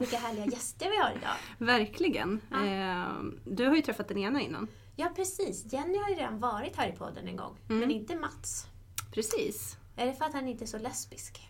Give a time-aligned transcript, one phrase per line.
[0.00, 1.34] Vilka härliga gäster vi har idag.
[1.58, 2.40] Verkligen.
[2.50, 2.66] Ja.
[2.66, 4.68] Eh, du har ju träffat den ena innan.
[4.96, 7.56] Ja precis, Jenny har ju redan varit här i podden en gång.
[7.68, 7.80] Mm.
[7.80, 8.66] Men inte Mats.
[9.12, 9.76] Precis.
[9.96, 11.40] Är det för att han inte är så lesbisk?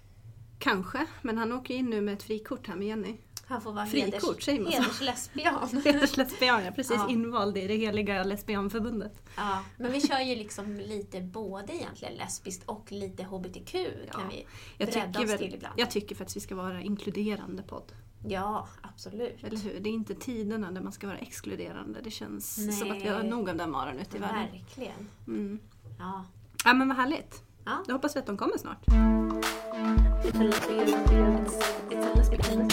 [0.58, 3.16] Kanske, men han åker in nu med ett frikort här med Jenny.
[3.46, 4.50] Han får vara Frikort, så?
[4.50, 5.68] hederslesbian.
[5.84, 6.96] Hederslesbian, ja precis.
[6.96, 7.08] Ja.
[7.08, 9.22] Invald i det heliga lesbianförbundet.
[9.36, 14.18] ja, men vi kör ju liksom lite både egentligen lesbiskt och lite HBTQ kan Ja.
[14.30, 14.46] vi
[14.78, 15.74] Jag bredda oss väl, till ibland.
[15.80, 17.92] jag tycker för att vi ska vara inkluderande podd.
[18.22, 19.44] Ja, absolut.
[19.44, 19.80] Eller hur?
[19.80, 22.00] Det är inte tiderna där man ska vara exkluderande.
[22.04, 22.72] Det känns Nej.
[22.72, 24.46] som att vi har nog av den varan ute i världen.
[24.52, 25.08] Verkligen.
[25.26, 25.58] Mm.
[25.98, 26.24] Ja.
[26.64, 27.42] Ja men vad härligt.
[27.64, 27.84] Ja.
[27.86, 28.86] Då hoppas vi att de kommer snart.
[30.24, 32.68] It's a lesbian, it's, it's a lesbian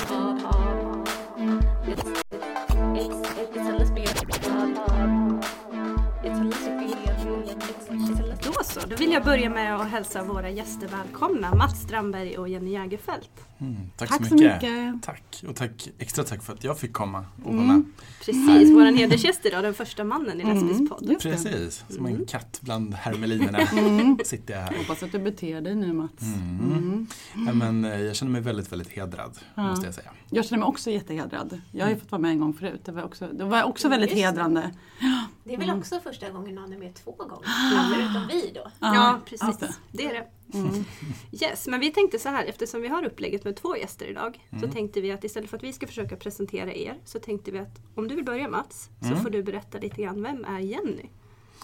[8.65, 11.55] så, då vill jag börja med att hälsa våra gäster välkomna.
[11.55, 13.29] Mats Strandberg och Jenny Jägerfelt.
[13.57, 14.61] Mm, tack, Tack så mycket.
[14.63, 15.03] mycket.
[15.03, 15.43] Tack.
[15.47, 17.67] Och tack, extra tack för att jag fick komma och vara Mm.
[17.77, 17.85] med.
[18.25, 21.15] Precis, vår hedersgäst idag, den första mannen i Mm, Lesbisk podd.
[21.21, 22.19] Precis, som Mm.
[22.19, 24.17] en katt bland hermelinerna Mm.
[24.25, 24.77] sitter jag här.
[24.77, 26.21] Hoppas att du beter dig nu Mats.
[26.21, 26.71] Mm.
[26.71, 27.07] Mm.
[27.47, 29.63] Ja, men, eh, jag känner mig väldigt, väldigt hedrad, Ja.
[29.63, 30.11] måste jag säga.
[30.29, 31.61] Jag känner mig också jättehedrad.
[31.71, 32.81] Jag har ju fått vara med en gång förut.
[32.85, 34.71] Det var också, det var också Mm, väldigt just hedrande.
[35.43, 35.79] Det är väl Mm.
[35.79, 37.37] också första gången någon är med två gånger?
[37.93, 38.71] Förutom vi då.
[38.79, 39.59] Ja, just precis.
[39.59, 39.73] det.
[39.91, 40.27] Det är det.
[40.57, 40.83] Mm.
[41.31, 44.55] Yes, men vi tänkte så här, eftersom vi har upplägget med två gäster idag, så
[44.55, 44.71] Mm.
[44.71, 47.79] tänkte vi att istället för att vi ska försöka presentera er, så tänkte vi att
[47.95, 49.21] om du vill börja Mats, så Mm.
[49.23, 51.05] får du berätta lite grann, vem är Jenny?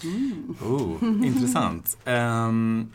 [0.04, 0.56] Mm.
[0.66, 1.98] Oh, intressant.
[2.06, 2.92] Ehm,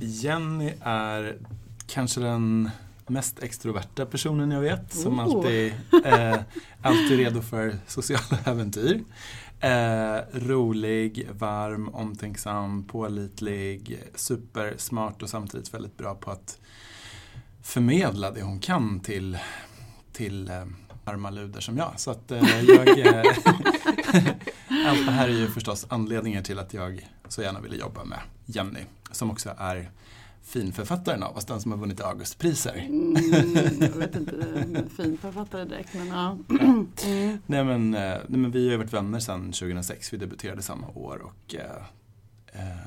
[0.00, 1.38] Jenny är
[1.86, 2.70] kanske den
[3.06, 4.92] mest extroverta personen jag vet.
[4.94, 5.24] Som Oh.
[5.24, 5.72] alltid,
[6.04, 6.36] eh,
[6.82, 9.00] alltid redo för sociala äventyr.
[9.60, 16.58] Eh, rolig, varm, omtänksam, pålitlig, supersmart och samtidigt väldigt bra på att
[17.62, 19.38] förmedla det hon kan till,
[20.12, 20.66] till eh,
[21.04, 21.92] arma luder som jag.
[21.96, 22.98] Så att eh, jag...
[22.98, 23.22] Eh,
[24.88, 28.18] allt det här är ju förstås anledningar till att jag så gärna ville jobba med
[28.44, 28.80] Jenny.
[29.10, 29.90] Som också är
[30.42, 32.86] finförfattaren av oss, den som har vunnit Augustpriser.
[32.88, 33.16] Mm,
[33.80, 36.38] jag vet inte, fin författare direkt men ja.
[37.04, 37.38] Mm.
[37.46, 40.88] Nej men, eh, nej men vi har ju varit vänner sedan 2006, vi debuterade samma
[40.88, 41.82] år och eh,
[42.46, 42.78] eh,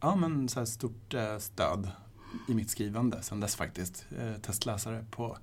[0.00, 1.90] ja men så här stort eh, stöd
[2.48, 4.06] i mitt skrivande sedan dess faktiskt.
[4.42, 5.38] Testläsare på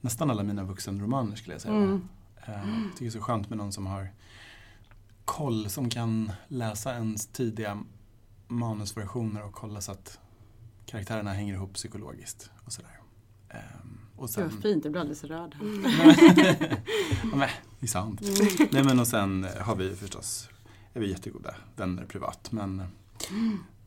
[0.00, 1.74] nästan alla mina vuxenromaner skulle jag säga.
[1.74, 2.08] Mm.
[2.46, 4.08] Jag tycker det är så skönt med någon som har
[5.24, 7.84] koll, som kan läsa ens tidiga
[8.48, 10.18] manusversioner och kolla så att
[10.86, 13.00] karaktärerna hänger ihop psykologiskt och sådär.
[13.48, 13.58] Eh,
[14.16, 15.56] och Det var sen, fint, jag blir alldeles rörd.
[15.60, 15.84] Mm.
[15.84, 16.14] ja,
[17.36, 17.48] men,
[17.80, 18.20] det är sant.
[18.20, 18.68] Mm.
[18.70, 20.48] Nej men och sen har vi förstås,
[20.94, 22.82] är vi jättegoda vänner privat men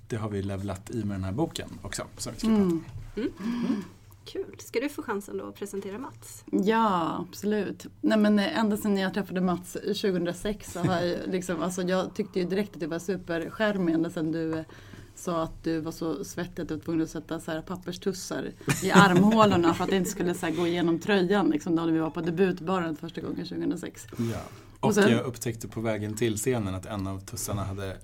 [0.07, 2.85] det har vi levlat i med den här boken också som vi ska prata om.
[3.15, 3.83] Mm.
[4.25, 4.55] Kul!
[4.59, 6.43] Ska du få chansen då att presentera Mats?
[6.51, 7.85] Ja, absolut.
[8.01, 12.15] Nej, men eh, ända sedan jag träffade Mats 2006 så har jag liksom, alltså jag
[12.15, 14.65] tyckte ju direkt att det var superskärmig ända sedan du eh,
[15.15, 18.51] sa att du var så svettig att du var tvungen att sätta så här papperstussar
[18.83, 21.93] i armhålorna för att det inte skulle så här gå igenom tröjan liksom, då när
[21.93, 24.07] vi var på debutbaren första gången 2006.
[24.17, 24.39] Ja.
[24.85, 27.97] Och, Och sen- jag upptäckte på vägen till scenen att en av tussarna hade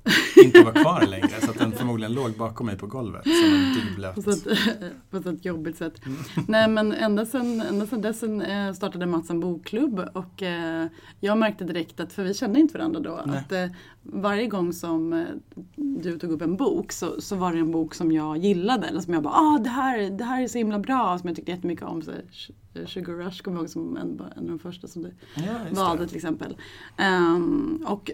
[0.43, 4.13] inte var kvar längre så att den förmodligen låg bakom mig på golvet som en.
[4.23, 4.43] På ett,
[5.09, 6.05] på så ett jobbigt sätt.
[6.05, 6.17] Mm.
[6.47, 10.87] Nej men ända sedan, ända sedan dess eh, startade Mats en bokklubb och eh,
[11.19, 13.37] jag märkte direkt att, för vi kände inte varandra då, Nej.
[13.37, 13.65] att eh,
[14.03, 15.25] varje gång som
[15.75, 18.87] du tog upp en bok så, så var det en bok som jag gillade.
[18.87, 21.35] Eller som jag bara, ah det här, det här är så himla bra, som jag
[21.35, 22.01] tyckte jättemycket om.
[22.01, 22.11] Så,
[22.87, 26.07] Sugar Rush kommer jag ihåg som en, en av de första som du Ja, valde
[26.07, 26.57] till exempel.
[26.97, 28.11] Ehm, och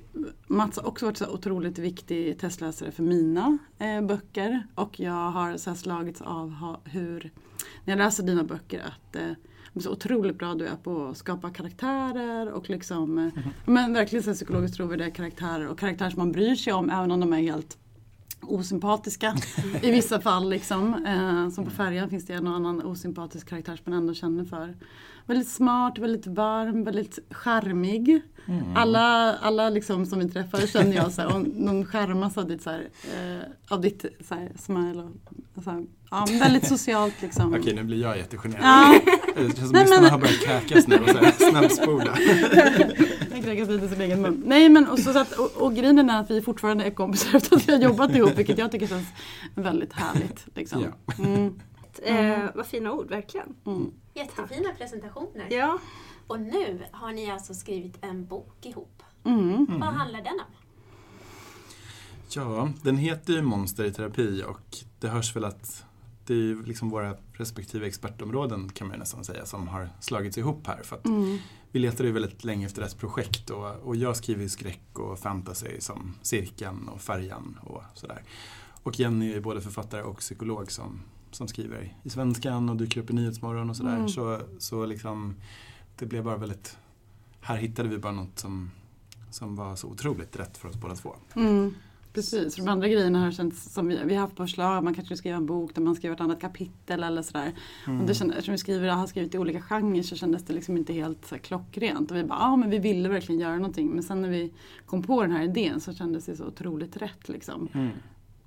[0.47, 4.67] Mats har också varit så otroligt viktig testläsare för mina eh, böcker.
[4.75, 7.31] Och jag har så slagits av ha, hur,
[7.85, 9.31] när jag läser dina böcker, att eh,
[9.81, 14.33] så otroligt bra du är på att skapa karaktärer och liksom, eh, men verkligen så
[14.33, 17.77] psykologiskt trovärdiga karaktärer och karaktärer som man bryr sig om även om de är helt
[18.41, 19.35] osympatiska
[19.81, 20.49] i vissa fall.
[20.49, 21.05] Liksom.
[21.05, 24.45] Eh, som på färjan finns det en och annan osympatisk karaktär som man ändå känner
[24.45, 24.75] för.
[25.25, 28.21] Väldigt smart, väldigt varm, väldigt charmig.
[28.45, 28.75] Mm.
[28.75, 32.61] Alla, alla liksom som vi träffar känner jag så här, och de charmas av ditt,
[32.61, 35.09] så här, eh, av ditt så här, smile.
[35.55, 37.53] Och, så här, ja, men väldigt socialt liksom.
[37.55, 38.63] Okej, nu blir jag jättegenerad.
[38.63, 38.99] Ja,
[39.35, 42.17] Det känns som Nej, lyssnarna men- har börjat kräkas nu och snabbspola.
[43.31, 44.43] jag kräkas lite i sin egen mun.
[44.45, 47.37] Nej men och, så, så att, och, och grejen är att vi fortfarande är kompisar
[47.37, 49.07] efter att vi har jobbat ihop vilket jag tycker känns
[49.55, 50.45] väldigt härligt.
[50.55, 50.83] Liksom.
[50.83, 51.23] Ja.
[51.25, 51.59] Mm,
[52.03, 53.47] Eh, vad fina ord, verkligen.
[53.65, 53.91] mm.
[54.13, 55.45] Jättefina presentationer.
[55.49, 55.79] Ja,
[56.27, 59.03] Och nu har ni alltså skrivit en bok ihop.
[59.25, 59.65] Mm.
[59.69, 60.53] Vad handlar den om?
[62.29, 65.83] Ja, den heter ju Monster i terapi och det hörs väl att
[66.27, 70.37] det är ju liksom våra respektive expertområden kan man ju nästan säga som har slagits
[70.37, 70.83] ihop här.
[70.83, 71.37] För att Mm.
[71.71, 75.19] vi letade ju väldigt länge efter ett projekt och, och jag skriver ju skräck och
[75.19, 78.23] fantasy som Cirkeln och Färjan och sådär.
[78.83, 81.01] Och Jenny är både författare och psykolog som,
[81.31, 83.95] som skriver i Svenskan och dyker upp i Nyhetsmorgon och sådär.
[83.95, 84.09] Mm.
[84.09, 85.35] Så, så liksom,
[85.97, 86.77] det blev bara väldigt,
[87.41, 88.71] här hittade vi bara något som,
[89.31, 91.15] som var så otroligt rätt för oss båda två.
[91.35, 91.75] Mm.
[92.17, 94.93] Precis, för de andra grejerna har känts som vi, vi har haft på förslag, man
[94.93, 97.53] kanske skriva en bok där man skriver ett annat kapitel eller sådär.
[97.87, 98.01] Mm.
[98.01, 100.77] Och det kändes, eftersom vi skriver, har skrivit i olika genrer så kändes det liksom
[100.77, 102.11] inte helt så här, klockrent.
[102.11, 103.89] Och vi bara, ja men vi ville verkligen göra någonting.
[103.89, 104.53] Men sen när vi
[104.85, 107.67] kom på den här idén så kändes det så otroligt rätt liksom.
[107.73, 107.89] Mm.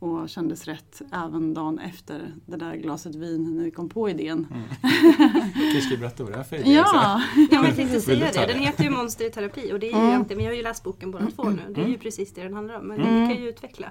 [0.00, 4.46] Och kändes rätt även dagen efter det där glaset vin när vi kom på idén.
[4.50, 4.62] Mm.
[5.54, 6.70] Kanske ska berätta vad det är för idé?
[6.72, 7.22] Ja!
[7.50, 8.46] Ja, men säga det.
[8.46, 10.08] Den heter ju Monster i terapi och det är ju Mm.
[10.08, 11.62] egentligen, vi har ju läst boken båda två nu.
[11.74, 12.86] Det är ju precis det den handlar om.
[12.88, 13.28] Men Mm.
[13.28, 13.86] vi kan ju utveckla.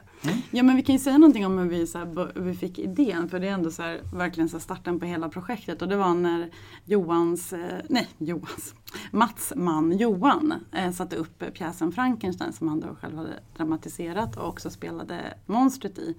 [0.52, 3.30] Ja men vi kan ju säga någonting om hur vi, så här, vi fick idén
[3.30, 6.14] för det är ändå så här, verkligen så starten på hela projektet och det var
[6.14, 6.50] när
[6.86, 7.60] Johans, eh,
[7.90, 8.74] nej Johans,
[9.12, 14.48] Mats man Johan eh, satte upp pjäsen Frankenstein som han då själv hade dramatiserat och
[14.48, 16.16] också spelade monstret i.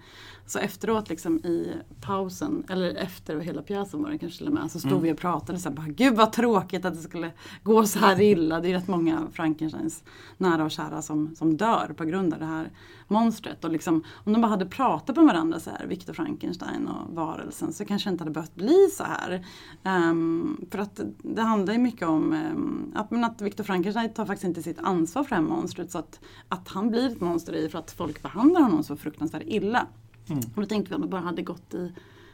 [0.51, 4.71] Så efteråt liksom i pausen, eller efter hela pjäsen var det kanske till och med,
[4.71, 5.03] så stod Mm.
[5.03, 7.33] vi och pratade så här, bara, gud vad tråkigt att det skulle
[7.63, 8.61] gå så här illa.
[8.61, 10.05] Det är rätt många Frankensteins
[10.39, 12.71] nära och kära som, som dör på grund av det här
[13.09, 13.65] monstret.
[13.65, 17.73] Och liksom, om de bara hade pratat med varandra så här, Viktor Frankenstein och varelsen,
[17.73, 19.47] så kanske det inte hade behövt bli så här.
[19.85, 24.27] Ehm, för att det handlar ju mycket om um, att, men att Viktor Frankenstein tar
[24.27, 25.91] faktiskt inte sitt ansvar för det här monstret.
[25.91, 29.43] Så att, att han blir ett monster är för att folk behandlar honom så fruktansvärt
[29.47, 29.87] illa.
[30.31, 30.45] Mm.
[30.55, 31.93] Och då tänkte vi om de bara hade gått i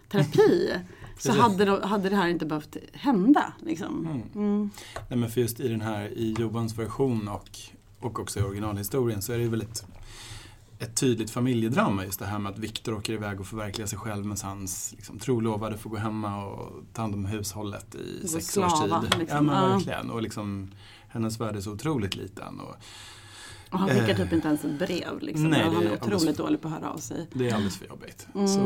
[0.08, 0.72] terapi
[1.19, 3.52] så hade, det- hade det här inte behövt hända.
[3.62, 4.06] Liksom.
[4.06, 4.22] Mm.
[4.34, 4.70] Mm.
[5.08, 7.50] Nej, men för just i den här, i Johans version och,
[8.00, 9.87] och också i originalhistorien så är det väldigt
[10.78, 14.25] ett tydligt familjedrama just det här med att Viktor åker iväg och förverkligar sig själv
[14.25, 18.98] medan hans liksom, trolovade får gå hemma och ta hand om hushållet i sex slava,
[18.98, 19.19] års tid.
[19.19, 19.37] liksom.
[19.37, 20.10] Ja men verkligen.
[20.10, 20.70] Och liksom,
[21.08, 22.60] hennes värld är så otroligt liten.
[22.60, 22.76] Och
[23.71, 24.17] Och han skickar Eh.
[24.17, 25.21] typ inte ens ett brev.
[25.21, 25.45] Liksom.
[25.51, 27.27] Nej, han är är alldeles otroligt för- dålig på att höra av sig.
[27.33, 28.27] det är alldeles för jobbigt.
[28.35, 28.49] Mm.
[28.49, 28.61] Så,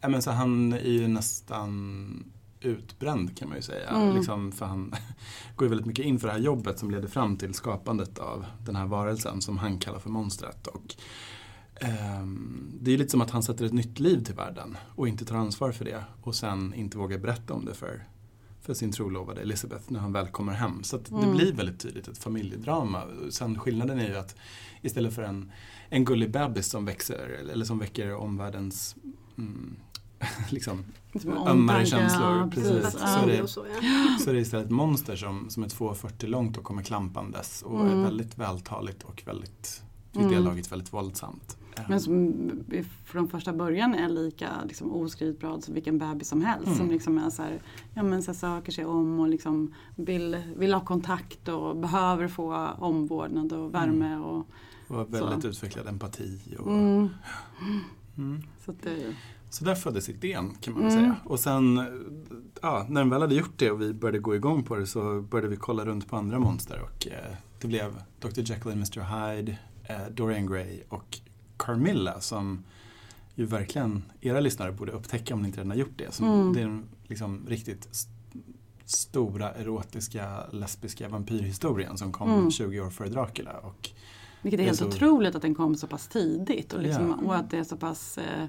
[0.00, 2.24] ja, men så han är ju nästan
[2.60, 3.88] utbränd kan man ju säga.
[3.88, 4.16] Mm.
[4.16, 4.94] Liksom, för han
[5.56, 8.44] går ju väldigt mycket in för det här jobbet som leder fram till skapandet av
[8.64, 10.66] den här varelsen som han kallar för monstret.
[10.66, 10.94] Och,
[11.80, 15.24] ehm, det är lite som att han sätter ett nytt liv till världen och inte
[15.24, 18.04] tar ansvar för det och sen inte vågar berätta om det för,
[18.70, 20.82] för sin trolovade Elizabeth när han väl kommer hem.
[20.82, 21.36] Så att det Mm.
[21.36, 23.02] blir väldigt tydligt ett familjedrama.
[23.30, 24.36] Sen skillnaden är ju att
[24.82, 25.52] istället för en,
[25.88, 28.96] en gullig bebis som växer eller som väcker omvärldens
[29.38, 29.76] mm,
[30.50, 32.70] liksom, Liksom ömmare känslor, ja, precis.
[32.70, 32.92] precis.
[32.92, 33.18] Så Ja.
[33.22, 34.18] är det- så, ja.
[34.24, 37.80] så är det istället ett monster som, som är 2,40 långt och kommer klampandes och
[37.80, 37.98] Mm.
[37.98, 39.82] är väldigt vältaligt och väldigt,
[40.12, 40.44] i det Mm.
[40.44, 41.56] laget väldigt våldsamt.
[41.88, 42.34] Men som
[43.04, 46.66] från första början är lika liksom, oskrivet blad som vilken bebis som helst.
[46.66, 46.78] Mm.
[46.78, 47.62] Som liksom är så här,
[47.94, 52.68] ja, men så söker sig om och liksom vill, vill ha kontakt och behöver få
[52.78, 54.16] omvårdnad och värme.
[54.16, 54.46] Och,
[54.88, 55.48] och väldigt så.
[55.48, 56.40] utvecklad empati.
[56.58, 57.08] Och, mm,
[58.16, 58.42] mm.
[58.64, 59.14] så det,
[59.50, 60.94] Så där föddes idén kan man Mm.
[60.94, 61.16] säga.
[61.24, 61.76] Och sen
[62.62, 65.20] ja, när den väl hade gjort det och vi började gå igång på det så
[65.20, 68.40] började vi kolla runt på andra monster och eh, det blev Dr.
[68.40, 69.00] Jekyll and Mr.
[69.00, 71.18] Hyde, eh, Dorian Gray och
[71.64, 72.64] Carmilla som
[73.34, 76.14] ju verkligen era lyssnare borde upptäcka om ni inte redan har gjort det.
[76.14, 76.52] Som, Mm.
[76.52, 78.10] Det är liksom riktigt st-
[78.84, 82.50] stora erotiska lesbiska vampyrhistorien som kom Mm.
[82.50, 83.52] 20 år före Dracula.
[83.58, 83.90] Och
[84.42, 86.72] vilket är är helt så- otroligt att den kom så pass tidigt.
[86.72, 87.26] Och, liksom, Ja.
[87.26, 88.44] och att det är så pass eh,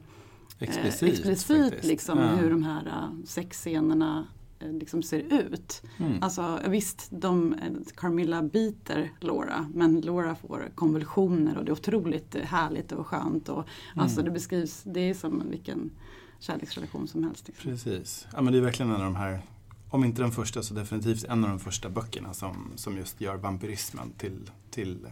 [0.59, 1.25] explicit.
[1.25, 2.25] eh, explicit liksom, Ja.
[2.27, 4.40] hur de här uh, sexscenerna eh,
[4.71, 5.81] liksom ser ut.
[5.97, 6.17] Mm.
[6.23, 12.35] Alltså visst, de, eh, Carmilla biter Laura men Laura får konvulsioner och det är otroligt
[12.35, 13.49] eh, härligt och skönt.
[13.49, 13.65] Och,
[13.95, 14.25] Alltså Mm.
[14.25, 15.91] det beskrivs, det är som vilken
[16.39, 17.47] kärleksrelation som helst.
[17.47, 17.71] Liksom.
[17.71, 18.27] Precis.
[18.33, 19.41] Ja, men det är verkligen en av de här,
[19.89, 23.35] om inte den första så definitivt en av de första böckerna som, som just gör
[23.37, 25.07] vampyrismen till, till,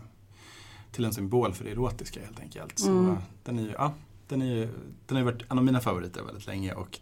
[0.91, 2.79] till en symbol för det erotiska helt enkelt.
[2.79, 3.15] Så Mm.
[3.43, 3.93] den är ju, ja,
[4.27, 4.65] den är ju,
[5.05, 6.99] den har ju varit en av mina favoriter väldigt länge och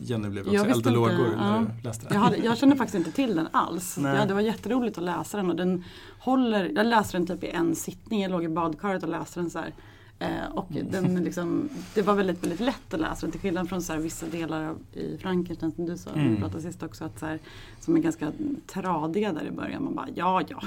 [0.00, 2.14] Jenny blev Jag också visste eld och inte, lågor när du läste den.
[2.14, 3.98] Jag, hade, jag kände faktiskt inte till den alls.
[4.02, 5.84] Ja, det var jätteroligt att läsa den och den
[6.18, 9.50] håller, jag läste den typ i en sittning, jag låg i badkaret och läste den
[9.50, 9.72] så här.
[10.20, 13.82] Eh, och den liksom, det var väldigt, väldigt lätt att läsa den till skillnad från
[13.82, 16.34] så här, vissa delar av, i Frankenstein som du sa, Mm.
[16.34, 17.38] vi pratade sist också, att så här,
[17.80, 18.32] som är ganska
[18.66, 19.84] tradiga där i början.
[19.84, 20.60] Man bara ja, ja.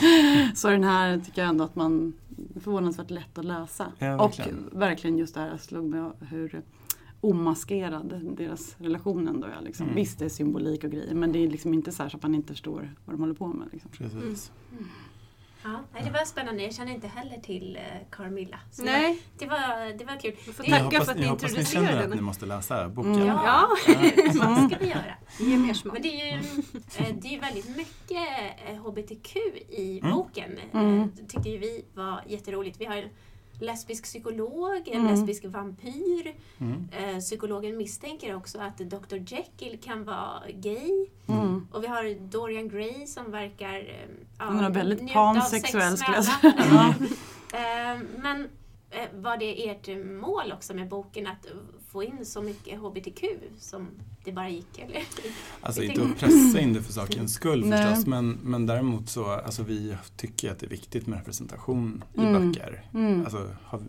[0.54, 2.12] så den här tycker jag ändå att man
[2.56, 3.86] är förvånansvärt lätt att läsa.
[3.98, 4.70] Ja, och verkligen.
[4.72, 6.62] verkligen just det här slog mig hur
[7.22, 9.60] omaskerad deras relation ändå är.
[9.62, 9.84] Liksom.
[9.86, 9.96] Mm.
[9.96, 12.22] Visst det är symbolik och grejer men det är liksom inte så, här så att
[12.22, 13.68] man inte förstår vad de håller på med.
[13.72, 13.90] Liksom.
[13.90, 14.52] Precis.
[15.64, 16.62] Ja, nej, det var spännande.
[16.62, 18.58] Jag känner inte heller till eh, Carmilla.
[18.70, 20.34] Så Nej, Det var, det var kul.
[20.46, 22.20] du får Jag tacka hoppas, för att jag ni hoppas ni introducerade känner att ni
[22.20, 23.14] måste läsa boken.
[23.14, 23.26] Mm.
[23.26, 25.14] Ja, Ja, det ska vi göra.
[25.40, 25.92] ge mer smak.
[25.92, 26.38] Men det är ju
[26.98, 28.28] eh, det är ju väldigt mycket
[28.68, 29.36] eh, HBTQ
[29.68, 30.14] i Mm.
[30.14, 30.50] boken.
[30.72, 31.00] Mm.
[31.00, 32.80] Eh, Det tyckte ju vi var jätteroligt.
[32.80, 33.04] Vi har
[33.62, 35.10] lesbisk psykolog, en Mm.
[35.12, 36.34] lesbisk vampyr.
[36.58, 36.88] Mm.
[36.98, 41.06] Eh, Psykologen misstänker också att Dr Jekyll kan vara gay.
[41.28, 41.66] Mm.
[41.72, 46.24] Och vi har Dorian Gray som verkar eh, ja, är väldigt pansexuell, sex skulle jag
[46.24, 46.94] säga.
[47.54, 48.48] Eh, Men
[48.90, 49.88] eh, var det ert
[50.20, 51.46] mål också med boken att
[51.92, 53.24] få in så mycket HBTQ
[53.58, 53.88] som
[54.24, 54.78] det bara gick?
[54.78, 55.02] Eller?
[55.60, 57.86] Alltså inte att pressa in det för sakens skull Nej.
[57.86, 62.20] förstås men, men däremot så, alltså vi tycker att det är viktigt med representation i
[62.20, 62.50] Mm.
[62.52, 62.84] böcker.
[62.94, 63.20] Mm.
[63.24, 63.48] Alltså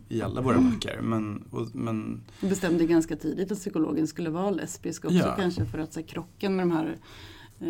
[0.10, 1.02] i alla våra böcker.
[1.02, 5.36] Men, och, men bestämde ganska tidigt att psykologen skulle vara lesbisk också Ja.
[5.38, 6.98] kanske för att så, här, krocken med de här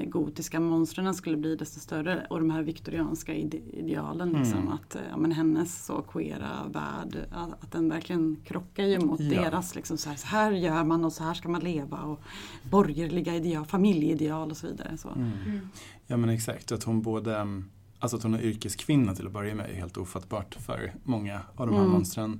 [0.07, 4.29] gotiska monstren skulle bli desto större och de här viktorianska ide idealen.
[4.29, 4.73] Liksom, Mm.
[4.73, 9.19] Att eh, ja, men hennes så queera värld, att, att den verkligen krockar ju mot
[9.19, 9.41] Ja.
[9.41, 12.19] deras liksom, så, här, så här gör man och så här ska man leva och
[12.71, 14.97] borgerliga ideal, familjeideal och så vidare.
[14.97, 15.09] Så.
[15.09, 15.31] mm.
[15.45, 15.67] Mm.
[16.07, 17.63] Ja men exakt, att hon både
[18.00, 21.67] Alltså att hon är yrkeskvinna till att börja med är helt ofattbart för många av
[21.67, 21.93] de här Mm.
[21.93, 22.39] monstren.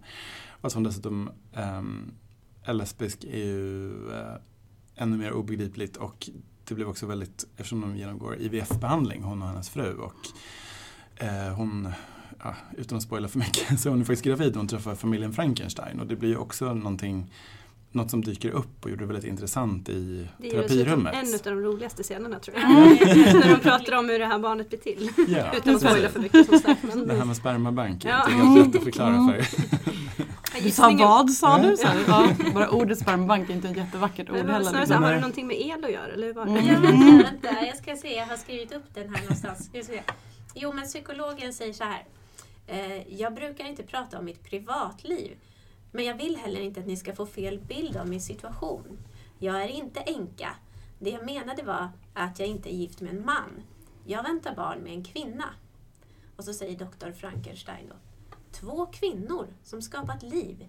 [0.50, 1.30] Och att hon dessutom
[1.78, 2.12] um,
[2.64, 4.36] är lesbisk är ju eh,
[4.96, 6.30] ännu mer obegripligt och
[6.68, 9.94] det blev också väldigt, eftersom de genomgår IVF-behandling, hon och hennes fru.
[9.98, 10.16] Och
[11.24, 11.90] eh, hon,
[12.44, 15.34] ja, utan att spoila för mycket, så hon är faktiskt gravid och hon träffar familjen
[15.34, 16.00] Frankenstein.
[16.00, 17.32] Och det blir ju också någonting,
[17.92, 21.14] något som dyker upp och gjorde det väldigt intressant i Det är ju dessutom terapirummet.
[21.14, 22.70] en av de roligaste scenerna tror jag.
[22.70, 25.10] När de pratar om hur det här barnet blir till.
[25.28, 26.84] Ja, Utan att spoila för mycket som sagt.
[26.84, 28.56] Men Det här med spermabank är Ja.
[28.56, 29.46] lätt att förklara för
[30.64, 31.78] Du sa vad sa du?
[31.78, 34.70] Så här, ja, bara ordet spermabank är inte ett jättevackert ord Men vad- heller.
[34.70, 36.14] snarare så här, har det någonting med el att göra?
[36.14, 36.42] Eller det?
[36.42, 36.66] Mm.
[36.68, 39.70] Ja, vänta, vänta, jag ska se, jag har skrivit upp den här någonstans.
[40.56, 42.04] Jo, men psykologen säger så här.
[42.68, 45.38] Eh, jag brukar inte prata om mitt privatliv,
[45.92, 48.98] men jag vill heller inte att ni ska få fel bild av min situation.
[49.40, 50.50] Jag är inte änka.
[51.00, 53.62] Det jag menade var att jag inte är gift med en man.
[54.06, 55.46] Jag väntar barn med en kvinna.
[56.38, 57.96] Och så säger doktor Frankenstein då.
[58.54, 60.68] Två kvinnor som skapat liv.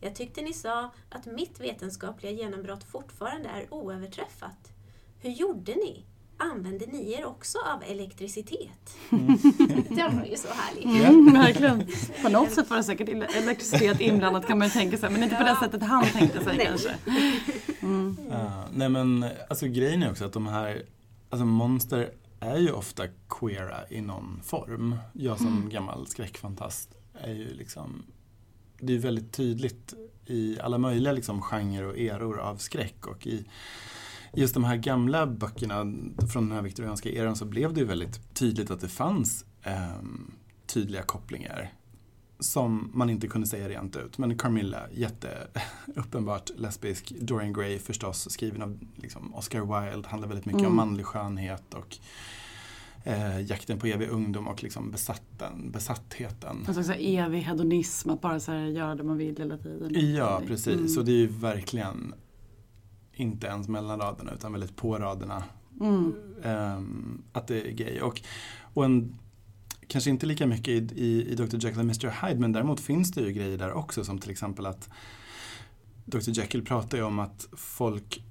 [0.00, 4.72] Jag tyckte ni sa att mitt vetenskapliga genombrott fortfarande är oöverträffat.
[5.18, 6.04] Hur gjorde ni?
[6.38, 8.96] Använde ni er också av elektricitet?
[9.88, 10.84] Den var ju så härlig.
[10.84, 11.86] Mm, verkligen.
[12.22, 15.10] På något sätt var det säkert ele- elektricitet inblandat kan man ju tänka sig.
[15.10, 16.66] Men inte på det sättet han tänkte sig Nej.
[16.66, 16.94] kanske.
[17.80, 18.16] Mm.
[18.30, 20.82] Ja, nej men alltså grejen är också att de här,
[21.30, 24.96] alltså monster är ju ofta queera i någon form.
[25.12, 28.02] Jag som gammal skräckfantast är ju liksom,
[28.80, 29.94] det är väldigt tydligt
[30.26, 33.44] i alla möjliga liksom genrer och eror av skräck och i
[34.34, 35.76] just de här gamla böckerna
[36.32, 40.34] från den här viktorianska eran så blev det ju väldigt tydligt att det fanns ehm,
[40.66, 41.72] tydliga kopplingar
[42.38, 44.18] som man inte kunde säga rent ut.
[44.18, 47.12] Men Carmilla, jätteuppenbart lesbisk.
[47.20, 50.70] Dorian Gray förstås, skriven av liksom, Oscar Wilde, handlar väldigt mycket Mm.
[50.70, 51.98] om manlig skönhet och
[53.06, 56.64] eh, jakten på evig ungdom och liksom besatten, besattheten.
[56.66, 60.14] En slags så evig hedonism, att bara så här göra det man vill hela tiden.
[60.14, 60.74] Ja, precis.
[60.74, 60.88] Mm.
[60.88, 62.14] Så det är ju verkligen
[63.12, 65.44] inte ens mellan raderna utan väldigt på raderna
[65.80, 66.14] Mm.
[66.42, 68.00] ehm, att det är gay.
[68.00, 68.22] Och,
[68.74, 69.18] och en,
[69.86, 71.56] kanske inte lika mycket i, i, i Dr.
[71.56, 72.26] Jekyll och Mr.
[72.26, 74.88] Hyde men däremot finns det ju grejer där också som till exempel att
[76.04, 76.30] Dr.
[76.30, 78.22] Jekyll pratar ju om att folk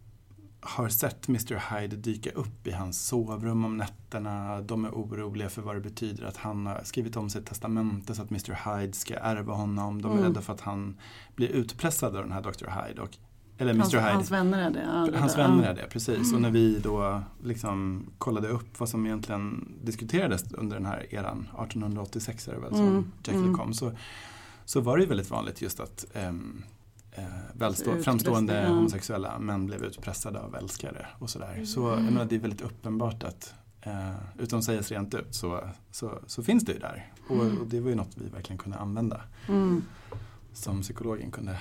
[0.66, 1.76] har sett Mr.
[1.82, 4.62] Hyde dyka upp i hans sovrum om nätterna.
[4.62, 8.22] De är oroliga för vad det betyder att han har skrivit om sitt testamente så
[8.22, 8.80] att Mr.
[8.80, 10.02] Hyde ska ärva honom.
[10.02, 10.24] De är Mm.
[10.28, 10.98] rädda för att han
[11.36, 12.66] blir utpressad av den här Dr.
[12.70, 13.02] Hyde.
[13.02, 13.18] Och,
[13.58, 13.82] eller Mr.
[13.82, 14.02] Hans, Hyde.
[14.14, 14.84] hans vänner är det.
[14.94, 15.70] Ja, det Hans vänner Ja.
[15.70, 16.34] är det, precis.
[16.34, 21.48] Och när vi då liksom kollade upp vad som egentligen diskuterades under den här eran,
[21.58, 23.54] 1886 är det väl som Mm, Jekyll mm.
[23.56, 23.92] kom, så,
[24.66, 26.64] så var det ju väldigt vanligt just att um,
[27.58, 28.68] välstå, framstående ja.
[28.68, 31.66] homosexuella män blev utpressade av älskare och sådär.
[31.66, 35.70] Så jag menar, det är väldigt uppenbart att eh, utan att säga rent ut så,
[35.92, 37.12] så, så finns det ju där.
[37.30, 39.84] Och, och det var ju något vi verkligen kunde använda Mm.
[40.54, 41.58] som psykologen kunde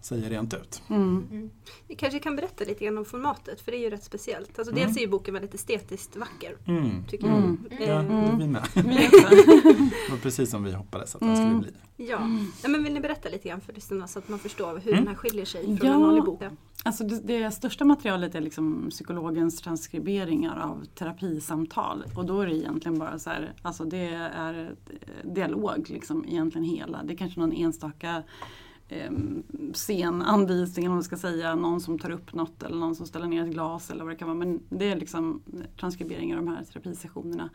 [0.00, 0.82] säga rent ut.
[0.90, 1.50] Mm.
[1.88, 4.58] Vi kanske kan berätta lite grann om formatet för det är ju rätt speciellt.
[4.58, 4.84] Alltså, Mm.
[4.84, 6.56] Dels är ju boken väldigt estetiskt vacker.
[6.66, 7.04] Mm.
[7.04, 7.66] Tycker Mm.
[7.70, 7.80] jag.
[7.88, 8.62] Ja, Eh, det är vi med.
[8.74, 9.28] Vi också.
[10.06, 11.60] Det var precis som vi hoppades att den skulle Mm.
[11.60, 11.72] bli.
[11.96, 12.20] Ja.
[12.62, 15.04] ja, men vill ni berätta lite grann för lyssnarna så att man förstår hur Mm.
[15.04, 15.94] den här skiljer sig från Ja.
[15.94, 16.42] en vanlig bok?
[16.84, 22.04] Alltså det, det största materialet är liksom psykologens transkriberingar av terapisamtal.
[22.16, 26.64] Och då är det egentligen bara så här, alltså det är eh, dialog liksom egentligen
[26.64, 27.02] hela.
[27.02, 28.22] Det är kanske någon enstaka
[28.88, 29.10] eh,
[29.74, 33.42] scenanvisning, vad man ska säga, någon som tar upp något eller någon som ställer ner
[33.42, 34.38] ett glas eller vad det kan vara.
[34.38, 35.42] Men det är liksom
[35.80, 37.50] transkribering av de här terapisessionerna.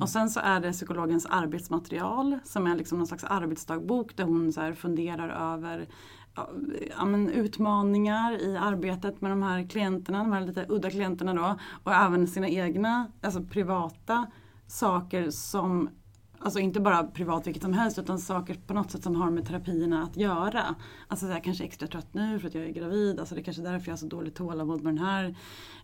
[0.00, 4.52] Och sen så är det psykologens arbetsmaterial som är liksom någon slags arbetsdagbok där hon
[4.52, 5.88] så funderar över
[6.98, 11.56] ja, men utmaningar i arbetet med de här klienterna, de här lite udda klienterna då.
[11.84, 14.26] Och även sina egna, alltså privata
[14.66, 15.88] saker som
[16.42, 19.46] Alltså inte bara privat vilket som helst utan saker på något sätt som har med
[19.46, 20.74] terapierna att göra.
[21.08, 23.20] Alltså jag kanske är extra trött nu för att jag är gravid.
[23.20, 25.34] Alltså det är kanske är därför jag har så dåligt tålamod med den här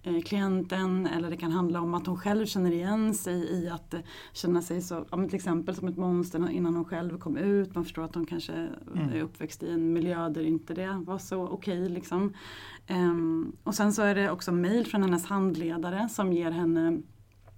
[0.02, 1.06] eh, klienten.
[1.06, 4.00] Eller det kan handla om att hon själv känner igen sig i att eh,
[4.32, 7.74] känna sig så, ja, till exempel som ett monster innan hon själv kom ut.
[7.74, 9.08] Man förstår att hon kanske Mm.
[9.08, 11.88] är uppväxt i en miljö där inte det var så okej.
[11.88, 12.32] liksom.
[12.86, 16.98] Ehm, och sen så är det också mejl från hennes handledare som ger henne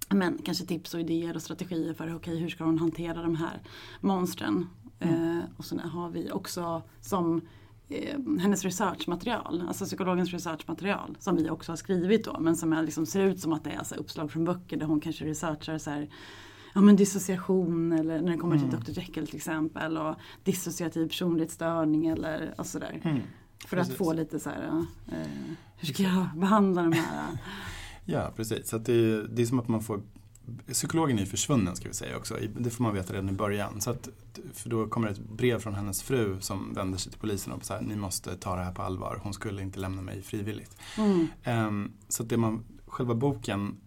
[0.09, 3.61] men, kanske tips och idéer och strategier för okay, hur ska hon hantera de här
[4.01, 4.67] monstren.
[4.99, 7.41] Eh, och sen har vi också som
[7.89, 12.83] eh, hennes researchmaterial, alltså psykologens researchmaterial som vi också har skrivit då men som är,
[12.83, 15.77] liksom, ser ut som att det är alltså, uppslag från böcker där hon kanske researchar
[15.77, 16.09] så här,
[16.73, 22.07] ja, men dissociation eller när det kommer till Dr Jekyll till exempel och dissociativ personlighetsstörning
[22.07, 23.01] eller och sådär.
[23.03, 23.21] Mm.
[23.67, 23.91] För Precis.
[23.91, 25.17] att få lite så här, eh,
[25.77, 27.23] hur ska jag behandla de här?
[28.11, 28.69] Ja, precis.
[28.69, 30.01] Så att det, är, det är som att man får
[30.67, 32.37] Psykologen är ju försvunnen ska vi säga också.
[32.59, 33.81] Det får man veta redan i början.
[33.81, 34.09] Så att,
[34.53, 37.65] för då kommer det ett brev från hennes fru som vänder sig till polisen och
[37.65, 39.19] säger ni måste ta det här på allvar.
[39.23, 40.77] Hon skulle inte lämna mig frivilligt.
[40.97, 41.27] Mm.
[41.43, 43.77] Ehm, så att det man, själva boken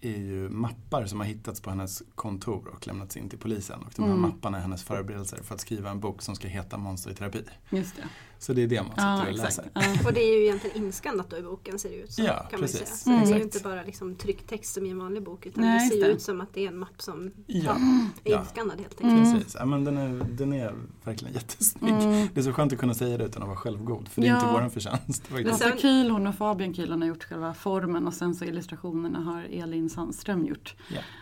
[0.00, 3.80] är ju mappar som har hittats på hennes kontor och lämnats in till polisen.
[3.82, 4.20] Och de här Mm.
[4.22, 7.42] mapparna är hennes förberedelser för att skriva en bok som ska heta Monster i terapi.
[7.70, 8.02] Just det.
[8.42, 9.70] Så det är det man sitter Ja, och läser.
[9.74, 9.80] Ja.
[10.06, 12.24] Och det är ju egentligen inskannat då i boken ser det ut som.
[12.24, 12.80] Ja, kan precis.
[12.80, 12.96] Man säga.
[12.96, 13.24] Så Mm.
[13.28, 15.94] Det är ju inte bara liksom trycktext som i en vanlig bok utan Nej, det
[15.94, 16.10] ser ju det.
[16.16, 17.76] ut som att det är en mapp som Ja,
[18.24, 19.26] är inskannad helt enkelt.
[19.26, 19.34] Mm.
[19.38, 19.56] precis.
[19.58, 21.94] Ja, men den, är, den är verkligen jättesnygg.
[21.94, 22.28] Mm.
[22.34, 24.08] Det är så skönt att kunna säga det utan att vara självgod.
[24.08, 24.40] För det är Ja.
[24.40, 25.26] inte våran förtjänst.
[25.26, 25.58] Faktiskt.
[25.58, 29.20] sen- så Kyhl, hon och Fabian Kyhl har gjort själva formen och sen så illustrationerna
[29.20, 30.74] har Elin Sandström gjort.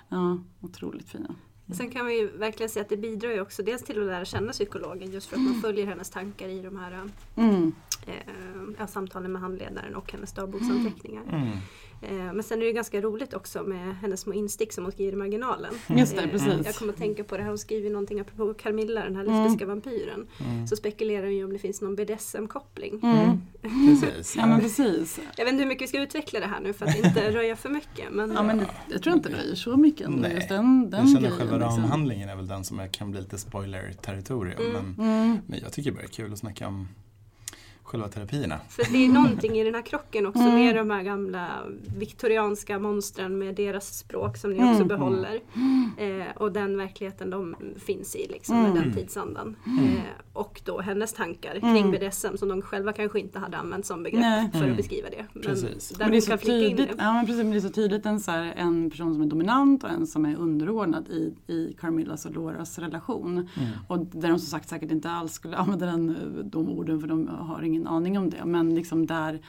[0.09, 1.35] Ja, otroligt fina.
[1.77, 4.25] Sen kan vi ju verkligen säga att det bidrar ju också dels till att lära
[4.25, 7.73] känna psykologen just för att man följer hennes tankar i de här Mm.
[8.07, 11.23] Eh, samtalen med handledaren och hennes dagboksanteckningar.
[11.33, 11.49] Mm.
[12.03, 14.93] Eh, men sen är det ju ganska roligt också med hennes små instick som hon
[14.93, 15.75] skriver i marginalen.
[15.87, 16.67] Just det, Eh, precis.
[16.67, 19.43] Jag kommer att tänka på det här, hon skriver någonting apropå Carmilla, den här Mm.
[19.43, 20.27] lesbiska vampyren.
[20.41, 20.67] Mm.
[20.67, 23.01] Så spekulerar hon ju om det finns någon BDSM-koppling.
[23.03, 23.41] Mm.
[24.01, 24.37] Precis.
[24.37, 25.21] Ja men precis.
[25.37, 27.57] Jag vet inte hur mycket vi ska utveckla det här nu för att inte röja
[27.57, 28.11] för mycket.
[28.13, 30.19] Men, Ja, men det, jag tror inte det är så mycket ändå.
[30.19, 30.35] Nej.
[30.35, 31.83] Just den, den jag känner grejen, själva liksom.
[31.83, 34.61] ramhandlingen är väl den som är, kan bli lite spoiler-territorium.
[34.61, 34.95] Mm.
[34.97, 35.39] Men, Mm.
[35.47, 36.89] men jag tycker bara det är kul att snacka om
[37.89, 38.59] själva terapierna.
[38.69, 40.55] För det är någonting i den här krocken också Mm.
[40.55, 41.49] med de här gamla
[41.99, 44.71] viktorianska monstren med deras språk som ni Mm.
[44.73, 45.41] också behåller.
[45.99, 48.83] Eh, och den verkligheten de finns i liksom, med Mm.
[48.83, 49.57] den tidsandan.
[49.67, 49.85] Mm.
[49.85, 49.93] Eh,
[50.33, 51.75] och då hennes tankar Mm.
[51.75, 54.49] kring BDSM som de själva kanske inte hade använt som begrepp Nej.
[54.53, 54.71] för Mm.
[54.71, 55.25] att beskriva det.
[55.33, 55.89] Men Precis.
[55.89, 56.95] där Men det är så tydligt, det.
[56.99, 59.27] ja, men precis, men det är så tydligt en, så här, en person som är
[59.27, 63.33] dominant och en som är underordnad i, i Carmillas och Lauras relation.
[63.33, 63.69] Mm.
[63.89, 67.29] Och där de som sagt säkert inte alls skulle använda den, de orden för de
[67.29, 68.45] har ingen aning om det.
[68.45, 69.41] Men liksom där,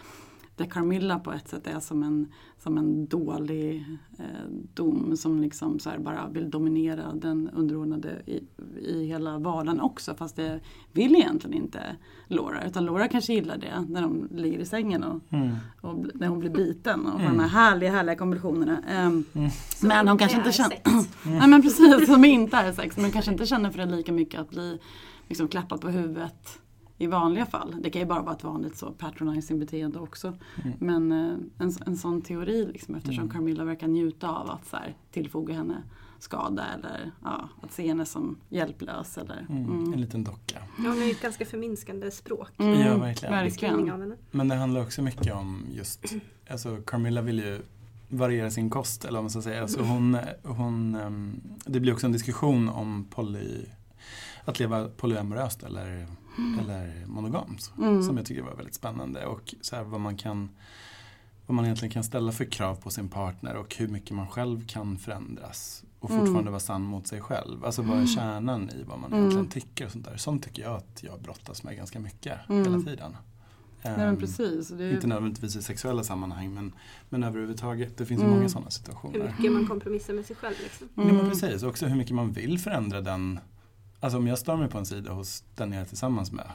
[0.56, 3.86] där Carmilla på ett sätt är som en, som en dålig
[4.20, 4.26] eh,
[4.74, 8.44] dom som liksom så här bara vill dominera den underordnade i,
[8.82, 10.16] i hela vardagen också.
[10.16, 10.60] Fast det
[10.92, 11.96] vill egentligen inte
[12.28, 12.66] Laura.
[12.68, 15.50] Utan Laura kanske gillar det när de ligger i sängen och Mm.
[15.82, 17.32] och bl- när hon blir biten och Mm.
[17.38, 18.84] de här härliga, härliga konvulsionerna.
[18.90, 19.50] Ehm, Mm.
[19.82, 20.70] Men hon kanske inte känner...
[20.70, 20.92] sex.
[21.26, 22.98] Nej men precis, som inte är sex.
[22.98, 24.80] Men kanske inte känner för det lika mycket att bli
[25.28, 26.60] liksom, klappad på huvudet
[27.02, 27.76] i vanliga fall.
[27.82, 30.28] Det kan ju bara vara ett vanligt så patronizing beteende också.
[30.64, 30.74] Mm.
[30.80, 33.34] Men eh, en, en sån teori liksom, eftersom Mm.
[33.34, 35.84] Carmilla verkar njuta av att så här, tillfoga henne
[36.20, 39.18] skada eller ja, att se henne som hjälplös.
[39.18, 39.64] Eller, Mm.
[39.66, 39.94] mm.
[39.94, 40.56] En liten docka.
[40.58, 42.50] Ja, hon har ju ett ganska förminskande språk.
[42.58, 43.34] Mm, Ja, verkligen.
[43.36, 44.14] Verkligen.
[44.32, 46.06] Men det handlar också mycket om just,
[46.50, 47.62] alltså Carmilla vill ju
[48.10, 49.62] variera sin kost eller vad man ska säga.
[49.62, 53.66] Alltså hon, hon, ehm, det blir också en diskussion om poly,
[54.46, 56.08] att leva polyamoröst eller,
[56.62, 57.72] eller monogamt.
[57.78, 58.04] Mm.
[58.04, 60.50] Som jag tycker var väldigt spännande och så här, vad man kan
[61.46, 64.68] vad man egentligen kan ställa för krav på sin partner och hur mycket man själv
[64.68, 66.22] kan förändras och Mm.
[66.22, 67.66] fortfarande vara sann mot sig själv.
[67.66, 69.20] Alltså vad är kärnan i vad man Mm.
[69.20, 70.18] egentligen tycker och sånt där.
[70.18, 72.64] Sånt tycker jag att jag brottas med ganska mycket Mm.
[72.64, 73.16] hela tiden.
[73.84, 74.68] Nej men Ehm, precis.
[74.70, 76.74] Det är, inte nödvändigtvis i sexuella sammanhang men,
[77.10, 77.98] men överhuvudtaget.
[77.98, 78.34] Det finns Mm.
[78.34, 79.34] många sådana Hur situationer.
[79.38, 80.56] mycket man kompromissar med sig själv.
[80.64, 80.88] Liksom.
[80.96, 81.30] Ja, men Mm.
[81.30, 83.40] precis, också hur mycket man vill förändra den.
[84.00, 86.46] Alltså om jag står mig på en sida hos den jag är tillsammans med,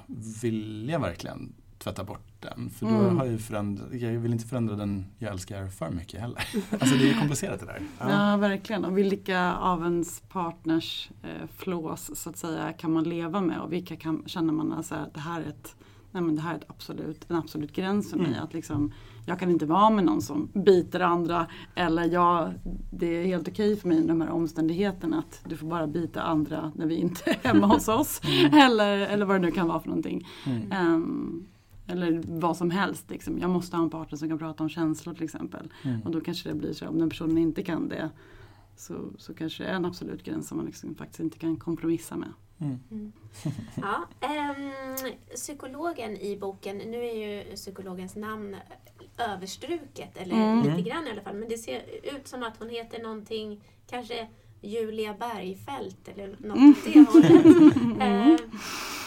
[0.43, 2.71] vill jag verkligen tvätta bort den.
[2.71, 3.17] För då Mm.
[3.19, 6.43] har jag ju förändrat, jag vill inte förändra den jag älskar för mycket heller.
[6.81, 7.83] Alltså det är komplicerat det där.
[7.99, 8.37] Ja.
[8.37, 8.85] verkligen.
[8.85, 13.73] Och vilka av ens partners eh, flås så att säga kan man leva med och
[13.73, 15.75] vilka kan, känner man alltså, att det här är ett
[16.13, 18.27] Nej, men det här är ett absolut, en absolut gräns för mig.
[18.27, 18.43] Mm.
[18.45, 18.93] Att liksom,
[19.27, 21.47] jag kan inte vara med någon som biter andra.
[21.75, 22.55] Eller jag,
[22.91, 26.23] det är helt okej för mig i de här omständigheterna att du får bara bita
[26.23, 28.21] andra när vi inte är hemma hos oss.
[28.53, 30.27] Eller, eller vad det nu kan vara för någonting.
[30.47, 30.73] Mm.
[30.73, 31.47] Ehm,
[31.87, 33.11] eller vad som helst.
[33.11, 33.39] Liksom.
[33.39, 35.73] Jag måste ha en partner som kan prata om känslor till exempel.
[35.83, 36.01] Mm.
[36.03, 38.11] Och då kanske det blir så om den personen inte kan det
[38.77, 42.17] så, så kanske det är en absolut gräns som man liksom faktiskt inte kan kompromissa
[42.17, 42.33] med.
[42.59, 43.13] Mm.
[43.75, 44.73] Ja, ehm,
[45.35, 48.57] psykologen i boken, nu är ju psykologens namn
[49.19, 50.63] överstruket, eller Mm.
[50.77, 51.83] lite grann i alla fall, men det ser
[52.17, 54.29] ut som att hon heter någonting, kanske
[54.61, 56.71] Julia Bergfeldt eller något Mm.
[56.71, 57.77] åt det hållet.
[58.01, 58.39] Ehm,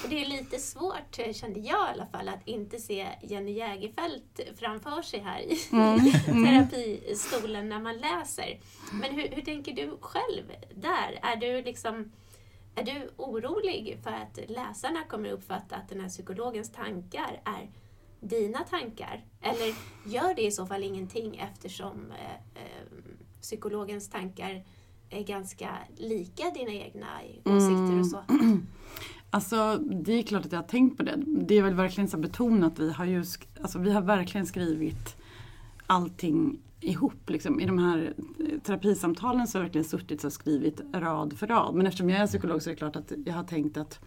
[0.03, 3.51] och det är lite svårt, eh, kände jag i alla fall, att inte se Jenny
[3.51, 6.45] Jägerfeldt framför sig här i Mm.
[6.45, 8.59] terapistolen när man läser.
[8.93, 10.43] Men hur, hur tänker du själv
[10.75, 11.19] där?
[11.21, 12.11] Är du liksom
[12.75, 17.69] är du orolig för att läsarna kommer uppfatta att den här psykologens tankar är
[18.19, 19.25] dina tankar?
[19.41, 19.75] Eller
[20.05, 22.87] gör det i så fall ingenting eftersom eh, eh,
[23.41, 24.63] psykologens tankar
[25.09, 27.07] är ganska lika dina egna
[27.45, 28.23] åsikter och så?
[29.29, 31.23] Alltså det är klart att jag har tänkt på det.
[31.25, 32.79] Det är väl verkligen så betonat.
[32.79, 33.25] Vi har ju
[33.61, 35.17] alltså, vi har verkligen skrivit
[35.87, 37.29] allting ihop.
[37.29, 37.59] Liksom.
[37.59, 41.75] I de här eh, terapisamtalen så har jag verkligen suttit och skrivit rad för rad.
[41.75, 43.99] Men eftersom jag är psykolog så är det klart att jag har tänkt att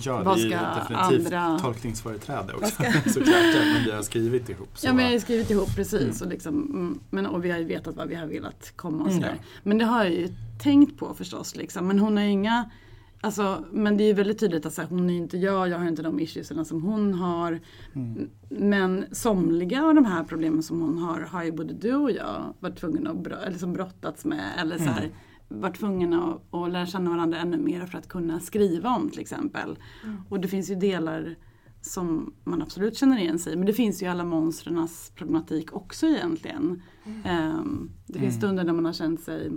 [0.00, 0.60] Ja, Vad det är ju ska
[0.96, 2.66] definitivt andra- tolkningsföreträde också.
[3.06, 4.68] Såklart, om vi har skrivit ihop.
[4.78, 4.86] Så.
[4.86, 6.14] Ja men jag har skrivit ihop precis Mm.
[6.22, 9.10] och, liksom, mm, men, och vi har ju vetat vad vi har velat komma och
[9.10, 9.34] Mm, sådär.
[9.38, 9.44] ja.
[9.62, 10.28] Men det har jag ju
[10.62, 11.56] tänkt på förstås.
[11.56, 11.86] Liksom.
[11.86, 12.70] Men hon har inga
[13.20, 15.88] Alltså, men det är väldigt tydligt att så här, hon är inte jag, jag har
[15.88, 17.60] inte de issuesarna som hon har.
[17.94, 18.28] Mm.
[18.48, 22.54] Men somliga av de här problemen som hon har har ju både du och jag
[22.60, 24.44] varit tvungna att bro- eller som brottats med.
[24.58, 25.04] Eller så här,
[25.48, 25.60] Mm.
[25.62, 29.20] varit tvungna att, att lära känna varandra ännu mer för att kunna skriva om till
[29.20, 29.78] exempel.
[30.28, 31.36] Och det finns ju delar
[31.80, 33.56] som man absolut känner igen sig i.
[33.56, 36.82] Men det finns ju alla monstrens problematik också egentligen.
[37.24, 38.40] Ehm, det finns Mm.
[38.40, 39.52] stunder när man har känt sig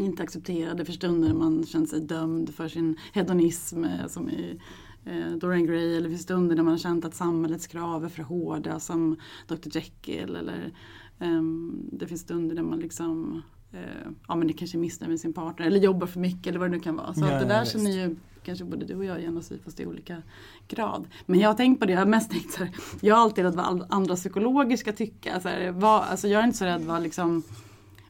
[0.00, 0.76] inte accepterad.
[0.76, 4.60] Det finns stunder när man känt sig dömd för sin hedonism eh, som i
[5.04, 5.96] eh, Dorian Gray.
[5.96, 9.68] Eller finns stunder när man har känt att samhällets krav är för hårda som Dr
[9.76, 10.36] Jekyll.
[10.36, 10.72] Eller,
[11.18, 15.20] ehm, det finns stunder där man liksom eh, ja, men det kanske är missnöjd med
[15.20, 17.14] sin partner eller jobbar för mycket eller vad det nu kan vara.
[17.14, 17.72] Så Ja, det ja, där visst.
[17.72, 20.22] känner ju kanske både du och jag igen oss i fast i olika
[20.68, 21.08] grad.
[21.26, 23.44] Men jag har tänkt på det, jag har mest tänkt så här, jag har alltid
[23.44, 25.40] rädd vad andra psykologer ska tycka.
[25.40, 27.42] Så här, vad, alltså jag är inte så rädd vad liksom,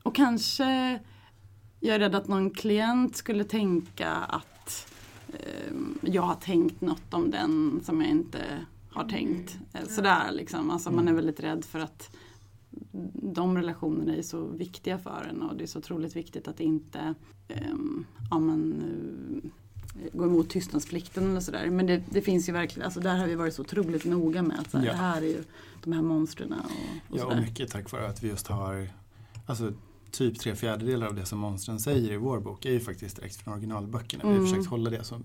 [0.03, 0.99] och kanske
[1.81, 4.93] jag är rädd att någon klient skulle tänka att
[5.29, 8.39] eh, jag har tänkt något om den som jag inte
[8.91, 9.59] har tänkt.
[9.73, 12.17] Eh, Sådär liksom, alltså man är väldigt rädd för att
[13.15, 17.15] de relationerna är så viktiga för en och det är så otroligt viktigt att inte
[17.49, 19.51] ehm, ja, men, eh,
[20.13, 21.71] gå emot tystnadsplikten eller sådär.
[21.71, 24.59] Men det, det finns ju verkligen, alltså där har vi varit så otroligt noga med
[24.59, 24.93] att så här, Ja.
[24.93, 25.45] det här är ju
[25.85, 26.71] de här monstren och,
[27.11, 28.89] och Ja, och mycket tack vare att vi just har
[29.47, 29.73] alltså,
[30.13, 33.37] typ tre fjärdedelar av det som monstren säger i vår bok är ju faktiskt direkt
[33.37, 34.23] från originalböckerna.
[34.25, 34.51] Vi har Mm.
[34.51, 35.21] försökt hålla det så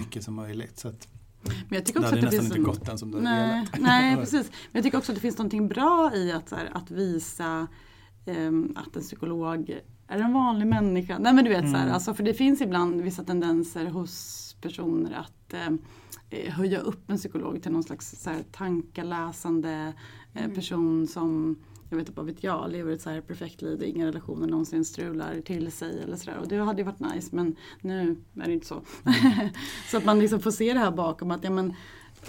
[0.00, 0.78] mycket som möjligt.
[0.78, 1.08] Så att
[1.42, 3.20] Men jag tycker det också hade att det nästan finns inte gått den som du
[3.20, 4.50] Nej, nej precis.
[4.50, 7.66] Men jag tycker också att det finns någonting bra i att, här, att visa
[8.26, 9.70] ehm, att en psykolog
[10.08, 11.18] är en vanlig människa.
[11.18, 11.94] Nej men du vet så här, Mm.
[11.94, 15.70] alltså, för det finns ibland vissa tendenser hos personer att eh,
[16.48, 19.92] höja upp en psykolog till någon slags så här, tankeläsande
[20.34, 21.56] eh, person som
[21.90, 24.46] jag vet inte vad vet jag, lever ett så här perfekt liv där inga relationer
[24.46, 26.38] någonsin strular till sig eller sådär.
[26.38, 28.82] Och det hade ju varit nice men nu är det inte så.
[29.90, 31.74] så att man liksom får se det här bakom att ja men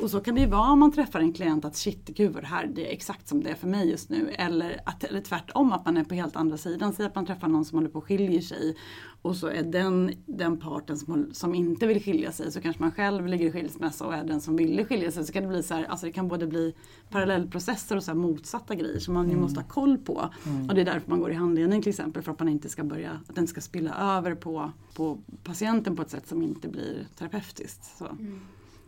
[0.02, 2.44] och så kan det ju vara om man träffar en klient att shit, gud vad
[2.44, 4.30] det här det är exakt som det är för mig just nu.
[4.30, 6.94] Eller, att, eller tvärtom, att man är på helt andra sidan.
[6.94, 8.76] Säg att man träffar någon som håller på att skilja sig.
[9.22, 12.92] Och så är den, den parten som, som inte vill skilja sig så kanske man
[12.92, 15.26] själv ligger i skilsmässa och är den som ville skilja sig.
[15.26, 16.74] Så kan det bli så här, alltså det kan både bli
[17.10, 20.30] parallellprocesser och så här motsatta grejer som man ju måste ha koll på.
[20.70, 22.84] Och det är därför man går i handledning till exempel för att man inte ska
[22.84, 27.08] börja, att den ska spilla över på, på patienten på ett sätt som inte blir
[27.18, 27.98] terapeutiskt.
[27.98, 28.08] Så.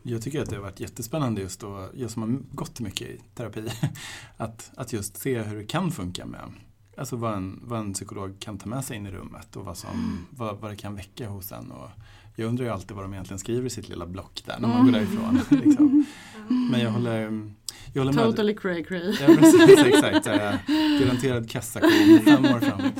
[0.10, 3.22] Jag tycker att det har varit jättespännande just då, jag som har gått mycket i
[3.34, 3.70] terapi,
[4.38, 6.52] att, att just se hur det kan funka med
[6.98, 9.78] alltså vad, en, vad en psykolog kan ta med sig in i rummet och vad,
[9.78, 11.72] som, vad, vad det kan väcka hos en.
[11.72, 11.90] Och
[12.40, 14.86] jag undrar ju alltid vad de egentligen skriver i sitt lilla block där när man
[14.86, 15.40] går därifrån.
[15.50, 16.06] Liksom.
[16.72, 17.20] Men jag håller,
[17.94, 18.24] jag håller med.
[18.24, 19.16] Totally cray cray.
[19.22, 20.24] Ja precis, exakt.
[20.26, 20.60] Så här,
[21.00, 21.90] garanterad kassako
[22.26, 22.94] fem år framåt.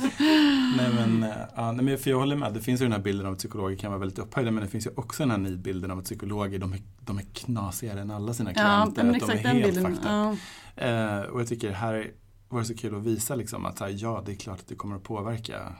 [0.76, 3.00] Nej men, äh, ja, nej, men för jag håller med, det finns ju den här
[3.00, 5.38] bilden av att psykologer kan vara väldigt upphöjda men det finns ju också den här
[5.38, 9.02] nidbilden av att psykologer de är, de är knasigare än alla sina Ja, klienter.
[9.04, 10.36] men att de exakt är den helt bilden.
[10.76, 10.86] Ja.
[10.86, 12.10] Eh, och jag tycker här
[12.48, 14.74] var det så kul att visa liksom att här, ja, det är klart att det
[14.74, 15.72] kommer att påverka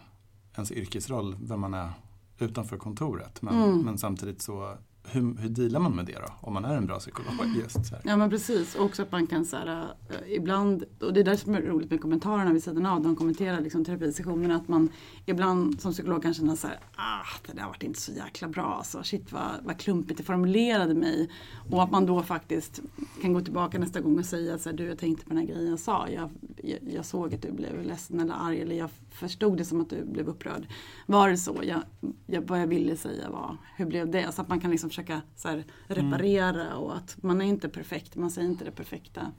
[0.55, 1.91] ens yrkesroll, vem man är
[2.39, 3.43] utanför kontoret.
[3.43, 3.79] Men, Mm.
[3.79, 4.75] men samtidigt så,
[5.13, 6.33] hur, hur dealar man med det då?
[6.41, 8.01] Om man är en bra psykolog just så här.
[8.05, 11.25] Ja men precis, och också att man kan så här, eh, ibland, och det är
[11.25, 14.89] där som är roligt med kommentarerna vid sidan av, de kommenterar liksom terapisessionerna, att man
[15.27, 18.65] ibland som psykolog kan känna så här, ah det där vart inte så jäkla bra,
[18.79, 21.31] alltså, shit vad, vad klumpigt det formulerade mig.
[21.71, 22.81] Och att man då faktiskt
[23.23, 25.47] kan gå tillbaka nästa gång och säga så här, du jag tänkte på den här
[25.47, 28.91] grejen jag sa, jag, jag, jag såg att du blev ledsen eller arg, eller jag
[29.19, 30.67] förstod det som att du blev upprörd.
[31.07, 31.61] Var det så?
[31.63, 31.83] Jag,
[32.27, 34.33] jag, vad jag ville säga var, hur blev det?
[34.33, 38.17] Så att man kan liksom försöka så här, reparera och att man är inte perfekt,
[38.17, 39.33] man säger inte det perfekta,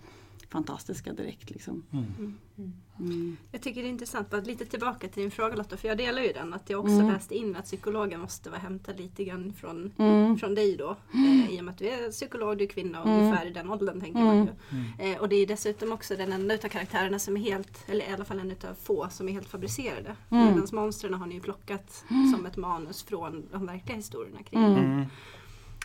[0.50, 1.50] fantastiska direkt.
[1.50, 1.84] Liksom.
[1.92, 2.38] Mm.
[3.00, 3.38] Mm.
[3.52, 6.22] Jag tycker det är intressant, bara lite tillbaka till din fråga Lotta, för jag delar
[6.22, 6.54] ju den.
[6.54, 7.08] Att jag också Mm.
[7.08, 10.38] läste in att psykologen måste vara hämtad lite grann från, Mm.
[10.38, 10.96] från dig då.
[11.14, 13.20] Eh, I och med att du är psykolog, du är kvinna och Mm.
[13.24, 14.42] ungefär i den åldern tänker man ju.
[14.72, 15.14] Mm.
[15.16, 18.14] Eh, och det är dessutom också den enda utav karaktärerna som är helt, eller i
[18.14, 20.16] alla fall en utav få som är helt fabricerade.
[20.30, 20.46] Mm.
[20.46, 24.76] Medan monstren har ni ju plockat som ett manus från de verkliga historierna kring Mm.
[25.00, 25.08] det.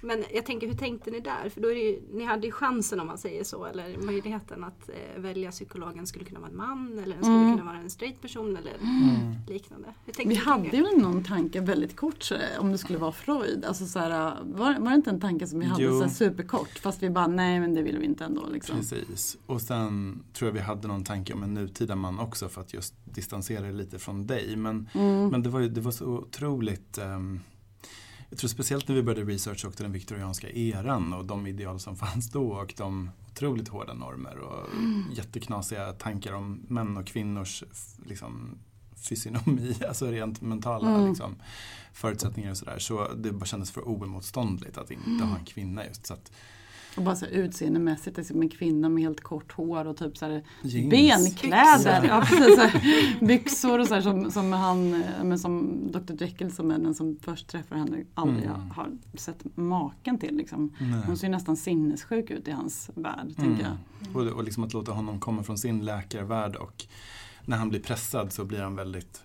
[0.04, 1.48] Men jag tänker, hur tänkte ni där?
[1.48, 4.64] För då är det ju, ni hade ju chansen om man säger så, eller möjligheten
[4.64, 7.58] att eh, välja psykologen skulle kunna vara en man eller den skulle Mm.
[7.58, 9.34] kunna vara en straight person eller Mm.
[9.48, 9.88] liknande.
[10.24, 13.64] Vi hade ju någon tanke väldigt kort så, om det skulle vara Freud.
[13.64, 15.90] Alltså, så här, var, var det inte en tanke som vi hade Jo.
[15.98, 18.46] så här, superkort fast vi bara nej men det vill vi inte ändå.
[18.52, 18.76] Liksom.
[18.76, 19.36] Precis.
[19.46, 22.74] Och sen tror jag vi hade någon tanke om en nutida man också för att
[22.74, 24.56] just distansera det lite från dig.
[24.56, 25.28] Men, Mm.
[25.28, 27.40] men det, var ju, det var så otroligt ehm,
[28.30, 31.96] jag tror speciellt när vi började researcha också den viktorianska eran och de ideal som
[31.96, 34.68] fanns då och de otroligt hårda normer och
[35.12, 37.64] jätteknasiga tankar om män och kvinnors
[38.06, 38.58] liksom,
[39.08, 41.08] fysionomi, alltså rent mentala Mm.
[41.08, 41.34] liksom,
[41.92, 42.78] förutsättningar och sådär.
[42.78, 46.06] Så det bara kändes för oemotståndligt att inte ha en kvinna just.
[46.06, 46.32] Så att,
[46.96, 50.44] Och bara så utseendemässigt, liksom en kvinna med helt kort hår och typ så här,
[50.62, 50.90] jeans.
[50.90, 52.00] benkläder.
[52.00, 52.08] Byxor.
[52.08, 52.56] Ja, precis,
[53.20, 56.94] så byxor och så här, som, som han, men som Dr Jekyll som är den
[56.94, 58.70] som först träffar henne aldrig Mm.
[58.70, 60.36] har sett maken till.
[60.36, 60.72] Liksom.
[60.80, 61.00] Nej.
[61.06, 63.72] Hon ser ju nästan sinnessjuk ut i hans värld, tänker jag.
[64.10, 64.16] Mm.
[64.32, 66.84] Och, och liksom att låta honom komma från sin läkarvärld och
[67.44, 69.22] när han blir pressad så blir han väldigt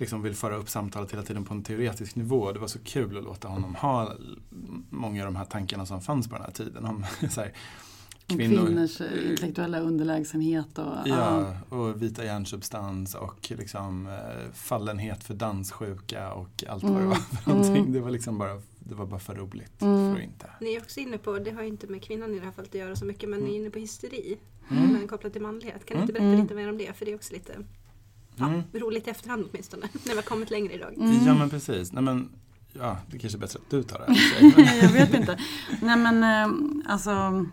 [0.00, 2.52] liksom vill föra upp samtalet hela tiden på en teoretisk nivå.
[2.52, 4.12] Det var så kul att låta honom ha
[4.90, 6.84] många av de här tankarna som fanns på den här tiden.
[6.84, 7.52] Om så här,
[8.30, 15.24] Om kvinnor, Kvinnors eh, intellektuella underlägsenhet och ja, och vita hjärnsubstans och liksom, eh, fallenhet
[15.24, 17.08] för danssjuka och allt vad det Mm.
[17.08, 17.76] var för någonting.
[17.76, 17.92] Mm.
[17.92, 20.14] Det var liksom bara, det var bara för roligt Mm.
[20.14, 20.50] för inte.
[20.60, 22.70] Ni är också inne på, det har ju inte med kvinnan i det här fallet
[22.74, 24.38] att göra så mycket, men ni är inne på hysteri.
[24.70, 24.92] Mm.
[24.92, 25.86] Men kopplat till manlighet.
[25.86, 26.02] Kan ni Mm.
[26.02, 26.40] inte berätta Mm.
[26.42, 26.96] lite mer om det?
[26.96, 27.52] För det är också lite
[28.40, 28.62] ja, Mm.
[28.74, 29.82] roligt i efterhand åtminstone.
[29.92, 30.94] När vi har kommit längre idag.
[30.96, 31.26] Mm.
[31.26, 31.92] Ja men precis.
[31.92, 32.28] Nej, men,
[32.72, 35.38] ja, det kanske är bättre att du tar det jag vet inte.
[35.82, 37.46] Nej men eh, alltså,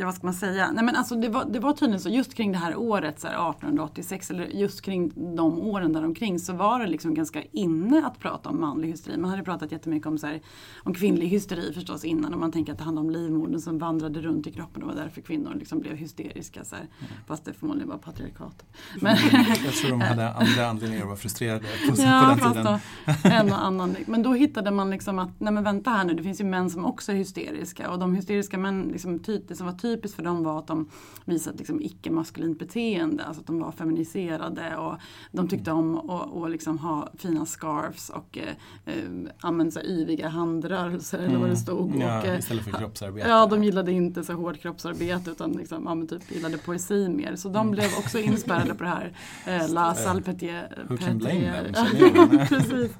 [0.00, 0.70] ja, vad ska man säga?
[0.72, 3.26] Nej men alltså det var, det var tydligen så just kring det här året, så
[3.26, 8.18] här 1886, eller just kring de åren däromkring så var det liksom ganska inne att
[8.18, 9.16] prata om manlig hysteri.
[9.16, 10.40] Man hade pratat jättemycket om, så här,
[10.82, 14.20] om kvinnlig hysteri förstås innan och man tänker att det handlar om livmodern som vandrade
[14.20, 16.64] runt i kroppen och var därför kvinnor liksom blev hysteriska.
[16.64, 16.86] Så här.
[17.26, 18.66] Fast det förmodligen var patriarkatet.
[19.00, 19.16] Men,
[19.64, 22.78] Jag tror de hade andra anledningar att vara frustrerade på, på Ja, den fast tiden.
[23.22, 23.96] då, en och annan.
[24.06, 26.70] Men då hittade man liksom att, nej men vänta här nu, det finns ju män
[26.70, 27.90] som också är hysteriska.
[27.90, 30.88] Och de hysteriska män, liksom, ty, det som var typiskt för dem var att de
[31.24, 33.24] visade liksom, icke-maskulint beteende.
[33.24, 34.94] Alltså att de var feminiserade och
[35.32, 38.94] de tyckte om att liksom ha fina scarves och eh, eh,
[39.40, 41.88] använda så här yviga handrörelser eller vad det stod.
[41.88, 42.00] Mm.
[42.00, 43.28] Ja, och, eh, istället för kroppsarbete.
[43.28, 47.36] Ja, de gillade inte så hårt kroppsarbete utan liksom, ja, men typ gillade poesi mer.
[47.36, 50.86] Så de blev också inspärrade på det här eh, La Salpetier.
[50.88, 52.38] Who can blame them.
[52.48, 52.90] Precis.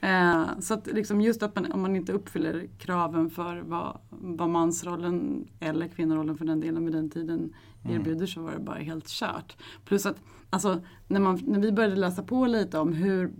[0.00, 4.48] Eh, så att liksom just att man, om man inte uppfyller kraven för vad, vad
[4.48, 9.08] mansrollen eller kvinnorollen för den delen vid den tiden erbjuder så var det bara helt
[9.08, 9.56] kört.
[9.84, 10.16] Plus att
[10.50, 13.32] alltså, när, man, när vi började läsa på lite om hur,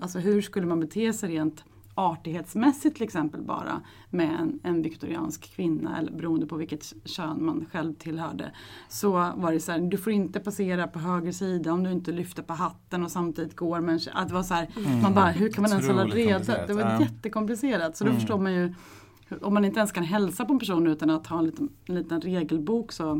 [0.00, 1.64] alltså, hur skulle man bete sig rent
[1.94, 7.66] artighetsmässigt till exempel bara med en, en viktoriansk kvinna eller beroende på vilket kön man
[7.72, 8.52] själv tillhörde.
[8.88, 12.12] Så var det så här, du får inte passera på höger sida om du inte
[12.12, 14.00] lyfter på hatten och samtidigt går med en.
[14.12, 14.68] Att det var så här,
[15.02, 16.66] man bara, hur kan man ens hålla reda?
[16.66, 17.96] Det var jättekomplicerat.
[17.96, 18.20] Så då Mm.
[18.20, 18.74] förstår man ju,
[19.42, 21.94] om man inte ens kan hälsa på en person utan att ha en liten, en
[21.94, 23.10] liten regelbok så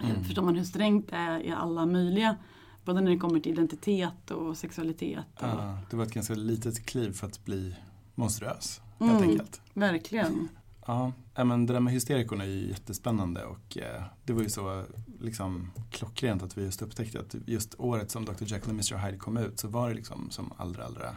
[0.00, 0.24] eh, Mm.
[0.24, 2.36] förstår man hur strängt det är i alla möjliga
[2.84, 5.24] Både när det kommer till identitet och sexualitet.
[5.34, 7.74] Och, Ja, det var ett ganska litet kliv för att bli
[8.14, 8.80] monstruös.
[8.98, 9.30] Helt Mm.
[9.30, 9.60] enkelt.
[9.74, 10.48] Verkligen.
[10.86, 11.12] Ja,
[11.44, 14.84] men det där med hysterikorna är ju jättespännande och eh, det var ju så
[15.20, 18.32] liksom, klockrent att vi just upptäckte att just året som Dr.
[18.38, 18.96] Jekyll och Mr.
[19.06, 21.16] Hyde kom ut så var det liksom som allra, allra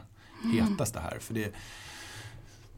[0.53, 1.17] hetaste här.
[1.19, 1.53] För det,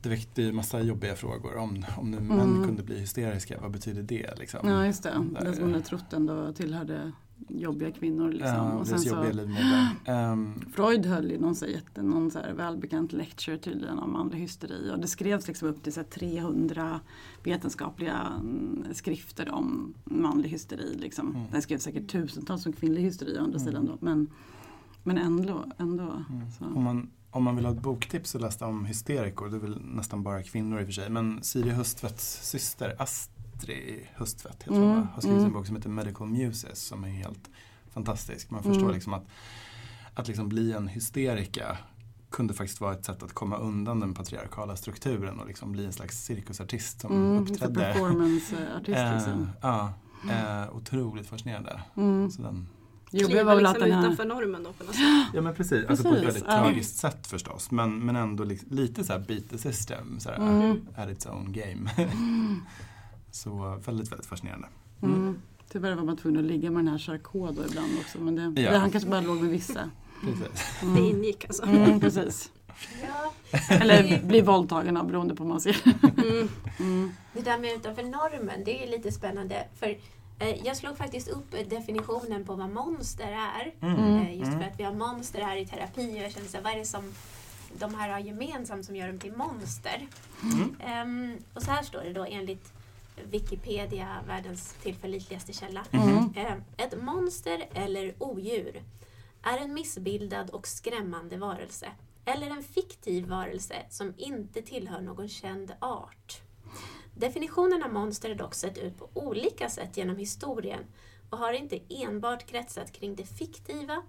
[0.02, 1.58] det väckte ju massa jobbiga frågor.
[1.58, 2.66] Om, om nu män Mm.
[2.68, 4.40] kunde bli hysteriska, vad betyder det?
[4.40, 4.60] Liksom?
[4.70, 5.10] Ja, just det.
[5.10, 7.12] Där- Den som man hade trott ändå tillhörde
[7.48, 8.30] jobbiga kvinnor.
[8.32, 8.48] Liksom.
[8.56, 9.24] Ja, och sen så.
[10.06, 14.92] Ehm, Freud höll ju någon, så jätte, någon så välbekant lecture tydligen om manlig hysteri
[14.94, 17.00] och det skrevs liksom upp till så här 300
[17.44, 20.98] vetenskapliga mm, skrifter om manlig hysteri.
[20.98, 21.36] Liksom.
[21.36, 21.48] Mm.
[21.52, 23.68] Det skrevs säkert tusentals om kvinnlig hysteri å andra Mm.
[23.68, 23.98] sidan då.
[24.02, 24.28] Men,
[25.04, 25.66] men ändå.
[25.78, 26.52] ändå Mm.
[26.60, 26.66] så.
[26.66, 29.82] Om man, om man vill ha ett boktips att läsa om hysterikor, det är väl
[29.82, 34.84] nästan bara kvinnor i och för sig, men Siri Hustvedts syster Astrid Hustvedt heter hon,
[34.84, 35.08] Mm, va?
[35.14, 35.48] har skrivit mm.
[35.48, 37.50] en bok som heter Medical Muses som är helt
[37.94, 38.50] fantastisk.
[38.52, 38.94] Man förstår Mm.
[38.94, 39.26] liksom att,
[40.14, 41.78] att liksom bli en hysterika
[42.30, 45.94] kunde faktiskt vara ett sätt att komma undan den patriarkala strukturen och liksom bli en
[45.94, 47.74] slags cirkusartist som Mm, uppträdde.
[47.80, 49.50] performanceartist Eh, liksom.
[49.62, 49.94] ja,
[50.32, 51.82] eh, otroligt fascinerande.
[51.98, 52.32] Mm.
[52.32, 52.68] Så den,
[53.12, 54.06] Jobbiga var väl att liksom den här...
[54.06, 55.04] utanför normen då på något sätt.
[55.34, 56.60] Ja men precis, alltså på ett Precis, väldigt ja.
[56.64, 57.72] tragiskt sätt förstås.
[57.72, 60.88] Men, men ändå li- lite så här beat the system, så här, Mm.
[60.96, 61.90] at its own game.
[63.32, 64.68] så väldigt, väldigt fascinerande.
[65.04, 65.42] Mm.
[65.72, 68.20] Tyvärr var man tvungen att ligga med den här Charcot då ibland också.
[68.20, 68.72] Men det, Ja.
[68.72, 69.80] det, han kanske bara låg med vissa.
[70.22, 70.66] Precis.
[70.82, 71.04] Det Mm.
[71.04, 71.64] ingick alltså.
[71.64, 72.52] Mm, precis.
[73.02, 73.34] Ja,
[73.76, 75.78] Eller bli våldtagen av beroende på vad man ser.
[76.18, 76.50] Mm.
[76.80, 77.12] Mm.
[77.34, 79.68] det där med utanför normen, det är lite spännande.
[79.80, 79.98] För
[80.40, 83.74] jag slog faktiskt upp definitionen på vad monster är.
[83.82, 84.18] Mm.
[84.18, 86.64] Eh, just för att vi har monster här i terapi och jag kände så här,
[86.64, 87.14] vad är det som
[87.74, 90.08] de här har gemensamt som gör dem till monster?
[90.44, 90.76] Mm.
[90.86, 92.74] Ehm, och så här står det då enligt
[93.24, 95.86] Wikipedia, världens tillförlitligaste källa.
[95.92, 96.34] Mm.
[96.36, 98.84] Ehm, ett monster eller odjur
[99.44, 101.88] är en missbildad och skrämmande varelse
[102.26, 106.42] eller en fiktiv varelse som inte tillhör någon känd art.
[107.20, 110.84] Definitionen av monster har dock sett ut på olika sätt genom historien
[111.30, 114.04] och har inte enbart kretsat kring det fiktiva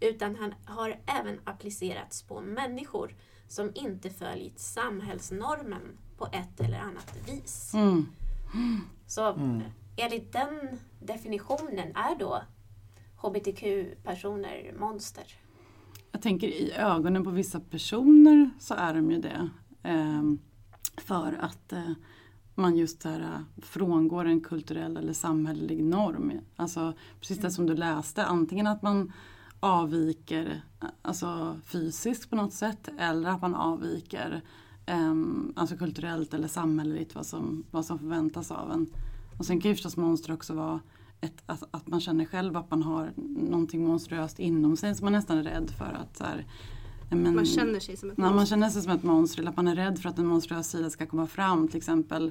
[0.00, 3.14] utan han har även applicerats på människor
[3.48, 7.74] som inte följt samhällsnormen på ett eller annat vis.
[7.74, 8.06] Mm.
[9.06, 9.62] Så Mm.
[9.96, 12.42] enligt den definitionen är då
[13.16, 15.24] hbtq-personer monster?
[16.12, 19.50] Jag tänker i ögonen på vissa personer så är de ju det.
[19.82, 20.38] Ehm,
[20.96, 21.90] för att eh,
[22.56, 26.32] man just här, eh, frångår en kulturell eller samhällelig norm.
[26.56, 29.12] Alltså precis det som du läste, antingen att man
[29.60, 34.42] avviker eh, alltså fysiskt på något sätt eller att man avviker
[34.86, 38.86] ehm, alltså kulturellt eller samhälleligt vad som, vad som förväntas av en.
[39.38, 40.80] Och sen kan ju förstås monster också vara
[41.20, 43.12] ett, att, att man känner själv att man har
[43.50, 46.46] någonting monstruöst inom sig som man nästan är rädd för att så här,
[47.10, 48.56] men, Man känner sig som ett när man monster.
[48.56, 50.90] känner sig som ett monster eller att man är rädd för att en monstruös sida
[50.90, 51.68] ska komma fram.
[51.68, 52.30] Till exempel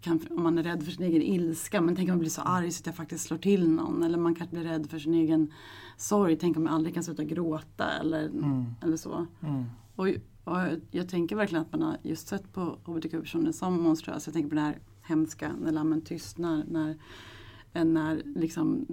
[0.00, 1.80] kan, om man är rädd för sin egen ilska.
[1.80, 4.02] Men tänk om man blir så arg så att jag faktiskt slår till någon.
[4.02, 5.52] Eller man kanske blir rädd för sin egen
[5.96, 6.36] sorg.
[6.36, 8.64] Tänk om jag aldrig kan sluta gråta eller, Mm.
[8.82, 9.26] eller så.
[9.42, 9.64] Mm.
[9.96, 10.08] Och,
[10.44, 10.58] och
[10.90, 14.28] jag tänker verkligen att man har just sett på hbtq-personer som monstruösa.
[14.28, 16.64] Jag tänker på det här hemska när lammen tystnar.
[16.68, 16.96] När,
[17.74, 18.86] när liksom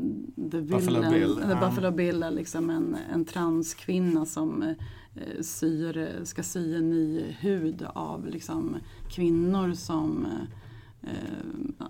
[0.51, 1.69] the Buffalo Bill, eller.
[1.69, 7.85] Buffalo Bill är liksom en, en transkvinna som eh, syr, ska sy en ny hud
[7.93, 8.75] av liksom
[9.09, 10.27] kvinnor som
[11.01, 11.85] eh,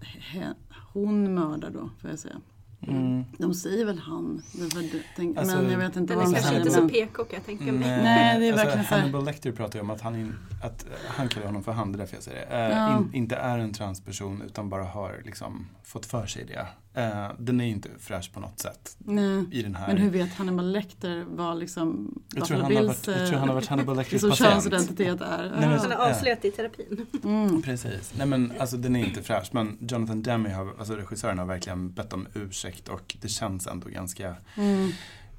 [0.00, 0.54] he,
[0.92, 2.40] hon mördar då, får jag säga.
[2.88, 3.24] Mm.
[3.38, 6.26] De säger väl han, det var, det- tänk, Alltså, men jag vet inte Den vad
[6.28, 6.60] är de kanske säger.
[6.60, 7.74] inte så men- PK kan jag tänka mig.
[8.02, 10.84] Nej, det är alltså, verkligen så Hannibal Lecter pratar ju om att han, in, att,
[10.84, 12.56] eh, han kallar honom för han, det är därför jag säger det.
[12.56, 12.98] Eh, Ja.
[12.98, 16.66] in, inte är en transperson utan bara har liksom fått för sig det.
[16.96, 19.44] Eh, den är inte fräsch på något sätt Nej.
[19.52, 19.86] i den här.
[19.86, 23.28] Men hur vet Hannibal Lecter vad liksom jag, tror Buffalo han har Bills varit, jag
[23.28, 24.52] tror han har varit Hannibal eh, Lecters liksom patient.
[24.52, 25.42] könsidentitet är?
[25.60, 27.06] Nej, men- Han har avslöjat i terapin.
[27.24, 27.62] Mm.
[27.62, 28.12] Precis.
[28.18, 29.48] Nej men alltså den är inte fräsch.
[29.52, 33.88] Men Jonathan Demme, har, alltså regissören, har verkligen bett om ursäkt och det känns ändå
[33.88, 34.90] ganska Mm.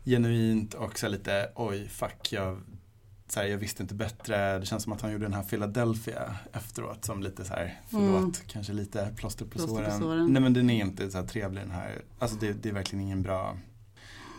[0.05, 2.61] genuint och så lite oj fuck jag,
[3.27, 4.59] så här, jag visste inte bättre.
[4.59, 8.17] Det känns som att han gjorde den här Philadelphia efteråt som lite så här, förlåt,
[8.19, 8.31] Mm.
[8.47, 10.33] kanske lite plåster på, Plåster på såren.
[10.33, 12.01] Nej men den är inte så här trevlig den här.
[12.19, 13.57] Alltså det, det är verkligen ingen bra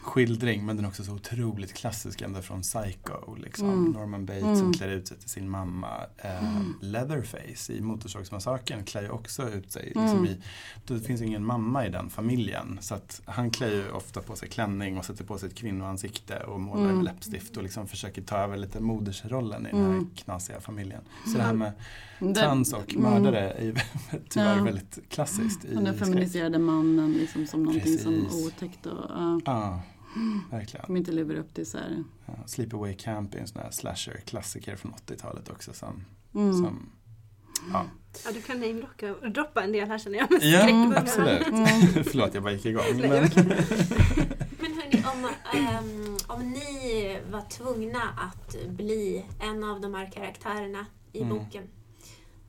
[0.06, 3.34] skildring men den är också så otroligt klassisk ända från Psycho.
[3.36, 3.68] Liksom.
[3.68, 3.90] Mm.
[3.92, 4.56] Norman Bates Mm.
[4.58, 5.88] som klär ut sig till sin mamma.
[6.18, 6.74] Eh, Mm.
[6.80, 9.92] Leatherface i Motorsågsmassakern klär ju också ut sig.
[9.96, 10.04] Mm.
[10.06, 10.40] Liksom i,
[10.86, 12.78] det finns ju ingen mamma i den familjen.
[12.80, 16.38] Så att han klär ju ofta på sig klänning och sätter på sig ett kvinnoansikte
[16.38, 16.96] och målar Mm.
[16.96, 20.10] med läppstift och liksom försöker ta över lite modersrollen i den här Mm.
[20.16, 21.00] knasiga familjen.
[21.26, 21.72] Så det här med
[22.34, 23.02] trans och mm.
[23.12, 23.74] mördare är ju
[24.28, 24.62] tyvärr Ja.
[24.64, 28.46] väldigt klassiskt i Den feminiserade mannen liksom som någonting som Precis.
[28.46, 29.10] otäckt och
[29.44, 29.80] ja.
[30.50, 30.86] Ja, Verkligen.
[30.86, 32.04] Som inte lever upp till så här.
[32.26, 35.72] Ja, Sleepaway Camp är en sån här slasher-klassiker från 80-talet också.
[35.72, 36.52] Som, Mm.
[36.52, 36.90] som,
[37.72, 37.84] ja.
[38.24, 40.30] Ja, du kan namedroppa droppa en del här känner jag.
[40.30, 41.46] med ja, absolut.
[41.46, 41.66] Mm.
[42.04, 42.84] Förlåt, jag bara gick igång.
[42.96, 43.08] Men,
[44.60, 50.86] Men hörni, om, ehm, om ni var tvungna att bli en av de här karaktärerna
[51.12, 51.38] i Mm.
[51.38, 51.62] boken,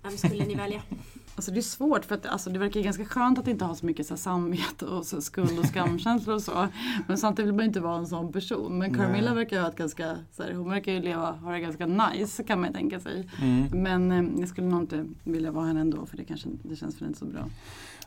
[0.03, 0.81] vem skulle ni välja?
[1.37, 3.85] Alltså det är svårt för att alltså, det verkar ganska skönt att inte ha så
[3.85, 6.67] mycket så här, samvete och så, skuld och skamkänslor och så.
[7.07, 8.77] Men samtidigt vill man inte vara en sån person.
[8.77, 9.35] Men Carmilla Nej.
[9.35, 12.59] verkar ha ett ganska, så här, hon verkar ju leva, ha det ganska nice kan
[12.61, 13.29] man ju tänka sig.
[13.41, 13.83] mm.
[13.83, 17.01] Men eh, jag skulle nog inte vilja vara henne ändå för det kanske det känns
[17.01, 17.49] väl inte så bra.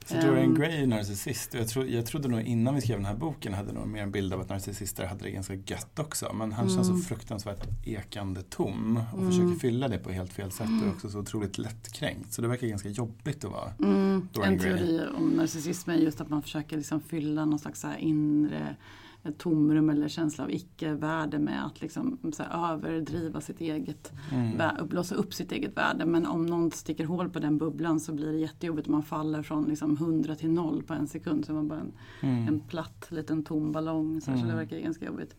[0.07, 0.55] Så Dorian Ehm.
[0.55, 1.55] Gray är narcissist.
[1.55, 4.03] Och jag, tro, jag trodde nog innan vi skrev den här boken hade nog mer
[4.03, 6.32] en bild av att narcissister hade det ganska gött också.
[6.34, 7.03] Men han känns så Mm.
[7.05, 9.30] fruktansvärt ekande tom och Mm.
[9.30, 12.32] försöker fylla det på helt fel sätt och är också så otroligt lättkränkt.
[12.32, 13.72] Så det verkar ganska jobbigt att vara.
[13.82, 14.76] Mm, Dorian en Gray.
[14.76, 18.76] teori om narcissism är just att man försöker liksom fylla någon slags inre
[19.25, 24.89] ett tomrum eller känsla av icke-värde med att liksom så här överdriva sitt eget Mm.
[24.89, 26.07] blåsa upp sitt eget värde.
[26.07, 29.64] Men om någon sticker hål på den bubblan så blir det jättejobbigt man faller från
[29.64, 31.45] liksom 100 till 0 på en sekund.
[31.47, 31.93] Så man bara en,
[32.23, 32.49] Mm.
[32.49, 34.21] en platt liten tom ballong.
[34.21, 34.57] Så, här, så det Mm.
[34.64, 35.37] verkar ganska jobbigt.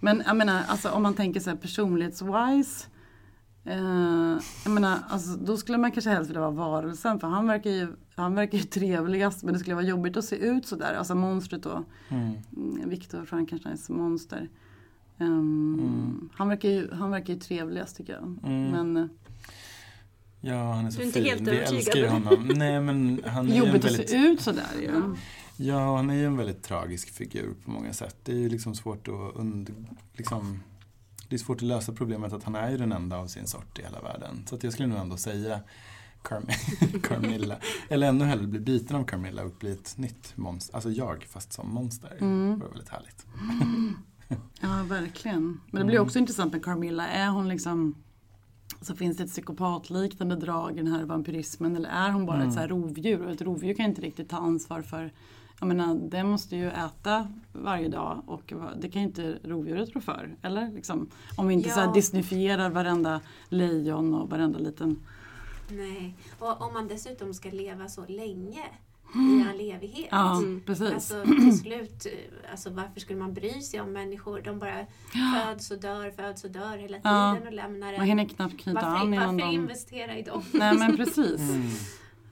[0.00, 2.86] Men jag menar, alltså, om man tänker så här personlighetswise.
[3.64, 7.70] Eh, jag menar, alltså, då skulle man kanske helst vilja vara varelsen för han verkar
[7.70, 10.94] ju, han verkar ju trevligast men det skulle vara jobbigt att se ut sådär.
[10.94, 11.84] Alltså monstret då.
[12.08, 12.32] Mm.
[12.56, 14.48] Mm, Viktor Frankensteins monster.
[15.18, 16.28] Ehm, Mm.
[16.34, 18.22] han, verkar ju, han verkar ju trevligast tycker jag.
[18.52, 18.70] Mm.
[18.70, 19.06] Men eh,
[20.40, 21.30] Ja, han är så Du är inte fin.
[21.30, 22.48] helt Vi älskar ju honom.
[22.54, 24.10] Nej, men han är jobbigt att väldigt...
[24.10, 25.14] se ut sådär ju.
[25.56, 28.16] Ja, han är ju en väldigt tragisk figur på många sätt.
[28.24, 29.86] Det är ju liksom svårt att und...
[30.12, 30.60] liksom...
[31.28, 33.78] Det är svårt att lösa problemet att han är ju den enda av sin sort
[33.78, 34.44] i hela världen.
[34.46, 35.60] Så att jag skulle nog ändå säga
[36.22, 37.56] Carm- Carmilla.
[37.88, 40.74] Eller ännu hellre bli biten av Carmilla och bli ett nytt monster.
[40.74, 42.16] Alltså jag, fast som monster.
[42.20, 42.58] Mm.
[42.58, 43.26] Det var väldigt härligt.
[44.60, 45.60] Ja, verkligen.
[45.70, 46.06] Men det blir Mm.
[46.06, 47.08] också intressant med Carmilla.
[47.08, 47.94] Är hon liksom
[48.80, 52.48] så finns det ett psykopatliknande drag i den här vampyrismen eller är hon bara Mm.
[52.48, 53.22] ett så här rovdjur?
[53.26, 55.12] Och ett rovdjur kan inte riktigt ta ansvar för
[55.68, 60.00] jag menar, det måste ju äta varje dag och det kan ju inte rovdjuret rå
[60.00, 60.36] för.
[60.42, 60.70] Eller?
[60.72, 61.84] Liksom, om vi inte så Ja.
[61.86, 64.98] här disneyfierar varenda lejon och varenda liten...
[65.70, 68.62] Nej, och om man dessutom ska leva så länge
[69.14, 70.08] i all evighet.
[70.10, 70.60] Ja, Mm.
[70.66, 70.90] precis.
[70.92, 72.06] Alltså till slut,
[72.50, 74.40] alltså varför skulle man bry sig om människor?
[74.44, 74.86] De bara
[75.44, 77.32] föds och dör, föds och dör hela Ja.
[77.34, 78.06] tiden och lämnar Man en.
[78.06, 79.54] hinner knappt knyta Varför, an innan varför de...
[79.54, 80.42] investera i dem?
[80.52, 81.40] Nej men precis.
[81.40, 81.66] Mm.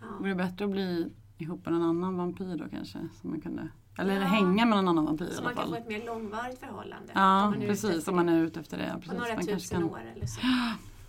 [0.01, 0.07] Ja.
[0.18, 1.09] Vore det bättre att bli
[1.43, 2.99] ihop med en annan vampyr då kanske?
[3.20, 3.68] Som man kunde,
[3.99, 4.20] eller Ja.
[4.22, 5.82] hänga med en annan vampyr i Så alla man kan få fall.
[5.82, 7.12] ett mer långvarigt förhållande.
[7.14, 8.86] Ja precis, om man är ute efter det.
[8.86, 9.18] Ja, På precis.
[9.18, 9.90] några man tusen kan...
[9.90, 10.40] år eller så.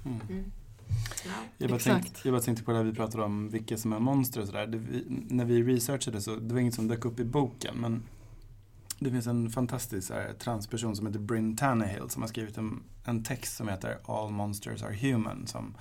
[0.06, 0.20] Mm.
[0.30, 0.44] Mm.
[1.26, 1.32] Ja.
[1.58, 2.04] Jag bara, Exakt.
[2.04, 4.48] tänkte, jag bara tänkte på det här vi pratade om, vilka som är monster och
[4.48, 4.82] sådär.
[5.30, 8.04] När vi researchade så, det var inget som dök upp i boken men
[9.00, 12.84] det finns en fantastisk så här, transperson som heter Bryn Tannehill som har skrivit en,
[13.06, 15.74] en text som heter All Monsters Are Human som,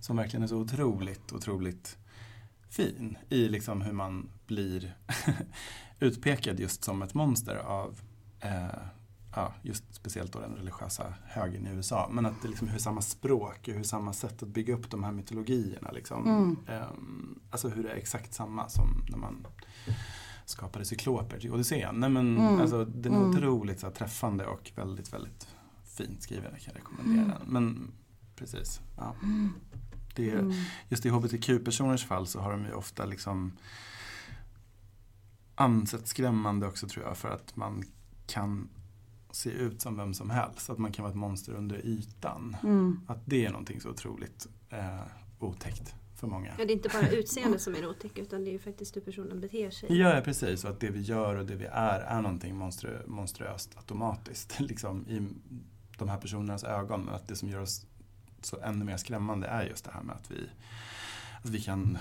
[0.00, 1.96] som verkligen är så otroligt, otroligt
[2.76, 4.96] fin i liksom hur man blir
[6.00, 8.00] utpekad just som ett monster av
[8.40, 8.66] eh,
[9.34, 12.08] ja, just speciellt då den religiösa högern i USA.
[12.12, 15.04] Men att det liksom hur samma språk och hur samma sätt att bygga upp de
[15.04, 15.90] här mytologierna.
[15.90, 16.56] Liksom, Mm.
[16.68, 19.46] ehm, alltså hur det är exakt samma som när man
[20.44, 22.00] skapade cykloper till Odysseen.
[22.00, 22.60] Nej, men, Mm.
[22.60, 23.30] alltså, den är Mm.
[23.30, 25.48] otroligt så här, träffande och väldigt, väldigt
[25.84, 26.50] fint skriven.
[26.52, 27.28] Jag kan rekommendera Mm.
[27.38, 27.48] den.
[27.52, 27.92] Men
[28.36, 28.80] precis.
[28.96, 29.14] Ja.
[30.16, 30.52] Det, Mm.
[30.88, 33.52] Just i hbtq-personers fall så har de ju ofta liksom
[35.54, 37.84] ansett skrämmande också tror jag för att man
[38.26, 38.68] kan
[39.30, 40.70] se ut som vem som helst.
[40.70, 42.56] Att man kan vara ett monster under ytan.
[42.62, 43.00] Mm.
[43.06, 45.00] Att det är någonting så otroligt eh,
[45.38, 46.54] otäckt för många.
[46.58, 49.00] Ja, det är inte bara utseende som är otäckt utan det är ju faktiskt hur
[49.00, 49.98] personen beter sig.
[49.98, 50.64] Ja, precis.
[50.64, 55.08] Och att det vi gör och det vi är är någonting monströ, monströst automatiskt liksom,
[55.08, 55.28] i
[55.98, 57.04] de här personernas ögon.
[57.04, 57.86] Men att det som gör oss
[58.46, 60.48] så ännu mer skrämmande är just det här med att vi,
[61.42, 61.98] att vi kan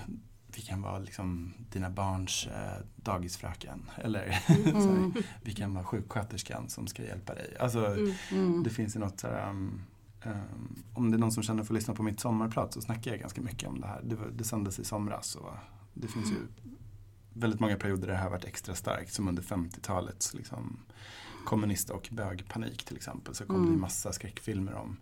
[0.55, 3.89] vi kan vara liksom dina barns eh, dagisfröken.
[3.97, 4.31] Eller
[4.81, 5.11] så här,
[5.43, 7.57] vi kan vara sjuksköterskan som ska hjälpa dig.
[7.59, 8.13] Alltså, Mm.
[8.31, 8.63] Mm.
[8.63, 9.81] det finns ju något så här, um,
[10.25, 13.11] um, om det är någon som känner för att lyssna på mitt sommarprat så snackar
[13.11, 14.01] jag ganska mycket om det här.
[14.03, 15.53] Det, det sändes i somras och
[15.93, 16.37] det finns ju
[17.33, 20.79] väldigt många perioder där det här varit extra starkt som under 50-talets liksom,
[21.45, 23.35] kommunist och bögpanik till exempel.
[23.35, 23.73] Så kom det Mm.
[23.73, 24.97] ju massa skräckfilmer om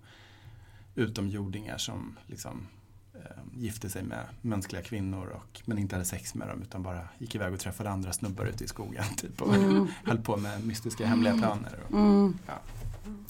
[0.95, 2.67] utomjordingar som liksom
[3.13, 3.21] eh,
[3.61, 7.35] gifte sig med mänskliga kvinnor och, men inte hade sex med dem utan bara gick
[7.35, 9.87] iväg och träffade andra snubbar ute i skogen typ, och Mm.
[10.03, 11.79] höll på med mystiska hemliga planer.
[11.87, 12.37] Och, Mm.
[12.47, 12.53] Ja.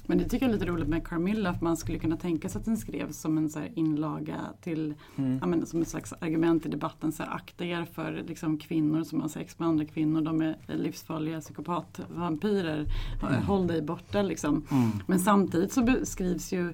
[0.05, 2.59] Men det tycker jag är lite roligt med Carmilla för man skulle kunna tänka sig
[2.59, 5.37] att den skrevs som en så inlaga till, Mm.
[5.41, 7.11] ja, men, som ett slags argument i debatten.
[7.11, 10.21] Så här, akta er för liksom, kvinnor som har sex med andra kvinnor.
[10.21, 12.85] De är livsfarliga psykopatvampyrer.
[13.21, 13.43] Mm.
[13.43, 14.65] Håll dig borta liksom.
[14.71, 14.91] Mm.
[15.07, 16.73] Men samtidigt så beskrivs ju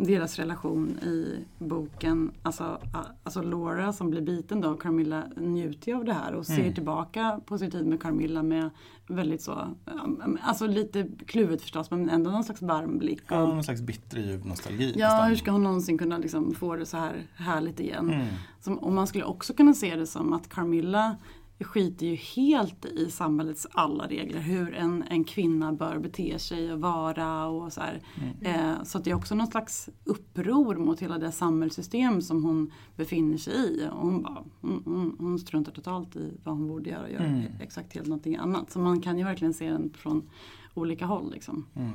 [0.00, 2.78] deras relation i boken, alltså,
[3.22, 6.60] alltså Laura som blir biten då av Carmilla njuter ju av det här och ser
[6.60, 6.74] Mm.
[6.74, 8.70] tillbaka på sin tid med Carmilla med
[9.06, 9.52] väldigt så,
[10.04, 13.22] um, alltså lite kluvet förstås men ändå någon slags varm blick.
[13.28, 14.94] Ja, Och, någon slags bitterljuv nostalgi.
[14.96, 15.28] ja, nästan.
[15.28, 18.10] hur ska hon någonsin kunna liksom få det så här härligt igen?
[18.10, 18.26] Mm.
[18.60, 21.16] Som, och man skulle också kunna se det som att Carmilla
[21.64, 24.40] skiter ju helt i samhällets alla regler.
[24.40, 28.02] Hur en, en kvinna bör bete sig och vara och så här.
[28.40, 32.72] Eh, så att det är också någon slags uppror mot hela det samhällssystem som hon
[32.96, 33.88] befinner sig i.
[33.92, 37.20] Och hon, bara, hon, hon, hon struntar totalt i vad hon borde göra och gör
[37.20, 37.42] Mm.
[37.60, 38.70] exakt helt någonting annat.
[38.70, 40.22] Så man kan ju verkligen se den från
[40.74, 41.32] olika håll.
[41.32, 41.66] Liksom.
[41.74, 41.90] Mm.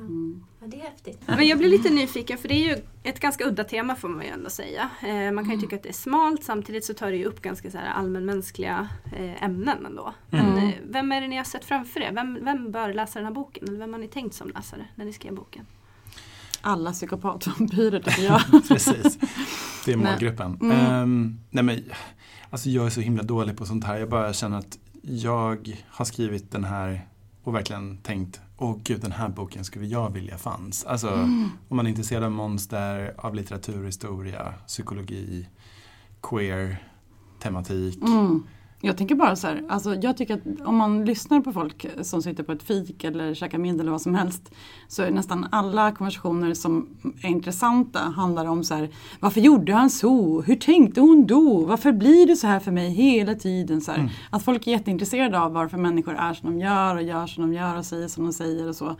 [0.00, 0.44] Mm.
[0.60, 1.22] Ja, det är häftigt.
[1.26, 4.24] Men jag blir lite nyfiken för det är ju ett ganska udda tema får man
[4.24, 4.90] ju ändå säga.
[5.02, 7.42] Eh, man kan ju tycka att det är smalt samtidigt så tar det ju upp
[7.42, 10.14] ganska så här allmänmänskliga eh, ämnen ändå.
[10.30, 10.68] Men Mm.
[10.68, 12.12] eh, vem är det ni har sett framför er?
[12.12, 13.68] Vem, vem bör läsa den här boken?
[13.68, 15.66] Eller vem har ni tänkt som läsare när ni skrev boken?
[16.60, 18.40] Alla psykopatvampyrer tycker jag.
[18.68, 19.18] Precis,
[19.84, 20.10] det är Nej.
[20.12, 20.58] målgruppen.
[20.62, 20.76] Mm.
[20.76, 21.84] Ehm, nej men,
[22.50, 23.98] alltså jag är så himla dålig på sånt här.
[23.98, 27.00] Jag bara känner att jag har skrivit den här
[27.46, 30.84] och verkligen tänkt Åh gud, den här boken skulle jag vilja fanns.
[30.84, 31.48] Alltså, Mm.
[31.68, 35.48] om man är intresserad av monster, av litteraturhistoria, psykologi,
[36.22, 36.88] queer,
[37.42, 38.02] tematik.
[38.02, 38.42] Mm.
[38.86, 42.22] Jag tänker bara så här, alltså jag tycker att om man lyssnar på folk som
[42.22, 44.54] sitter på ett fik eller käkar middag eller vad som helst
[44.88, 46.88] så är nästan alla konversationer som
[47.22, 50.42] är intressanta handlar om så här, varför gjorde han så?
[50.42, 51.64] Hur tänkte hon då?
[51.64, 53.80] Varför blir det så här för mig hela tiden?
[53.80, 54.08] Så Mm.
[54.30, 57.54] Att folk är jätteintresserade av varför människor är som de gör och gör som de
[57.54, 58.96] gör och säger som de säger och så.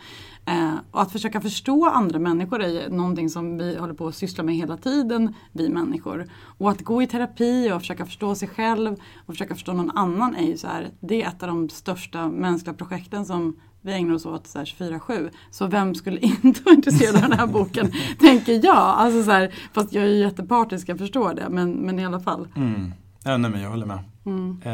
[0.47, 4.45] Eh, och att försöka förstå andra människor är någonting som vi håller på att syssla
[4.45, 6.27] med hela tiden, vi människor.
[6.59, 10.35] Och att gå i terapi och försöka förstå sig själv och försöka förstå någon annan
[10.35, 14.15] är ju så här, det är ett av de största mänskliga projekten som vi ägnar
[14.15, 15.31] oss åt så här 24-7.
[15.51, 18.77] Så vem skulle inte vara intresserad av den här boken, tänker jag.
[18.77, 22.21] Alltså så här, fast jag är ju jättepartisk, jag förstår det, men, men i alla
[22.21, 22.49] fall.
[22.57, 22.93] Mm.
[23.25, 23.99] Ja, nej men jag håller med.
[24.27, 24.61] Mm.
[24.65, 24.73] Eh,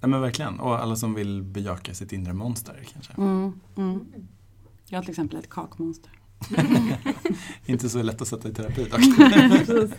[0.00, 0.60] nej men verkligen.
[0.60, 3.12] Och alla som vill bejaka sitt inre monster kanske.
[3.16, 4.06] Mm, mm.
[4.88, 6.10] Jag har till exempel ett kakmonster.
[7.66, 9.00] Inte så lätt att sätta i terapi dock.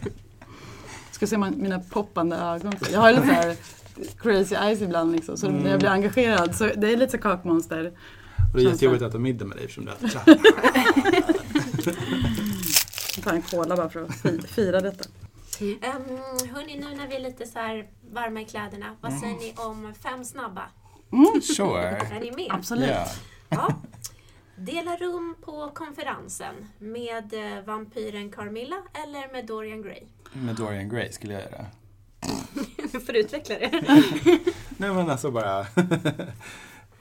[1.12, 2.74] Ska se man- mina poppande ögon.
[2.92, 3.56] Jag har lite så här
[4.20, 5.38] crazy eyes ibland liksom.
[5.38, 7.86] Så när jag blir engagerad så det är lite så kakmonster.
[8.54, 10.22] Och det är jättejobbigt att äta middag med dig eftersom du äter
[13.16, 15.10] Jag tar en cola bara för att fi- fira detta.
[15.60, 15.70] Um,
[16.56, 19.94] hörni, nu när vi är lite så här varma i kläderna, vad säger ni om
[20.04, 20.64] fem snabba?
[21.56, 21.88] Sure.
[21.88, 22.48] Är ni med?
[22.52, 22.90] Absolut.
[22.90, 23.08] Ja.
[23.50, 23.76] Ja.
[24.60, 30.04] Dela rum på konferensen med eh, vampyren Carmilla eller med Dorian Gray?
[30.34, 31.66] Med Dorian Gray skulle jag göra.
[32.92, 33.72] Du får utveckla det.
[34.78, 35.60] Nej men alltså bara...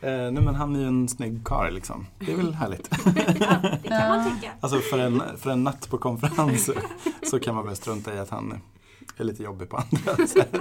[0.00, 2.06] Eh, nej men han är ju en snygg karl liksom.
[2.18, 2.88] Det är väl härligt.
[2.90, 3.10] Ja,
[3.82, 4.52] det kan man tycka.
[4.60, 6.72] Alltså för en, för en natt på konferens så,
[7.30, 8.60] så kan man väl strunta i att han
[9.16, 10.56] är lite jobbig på andra sätt.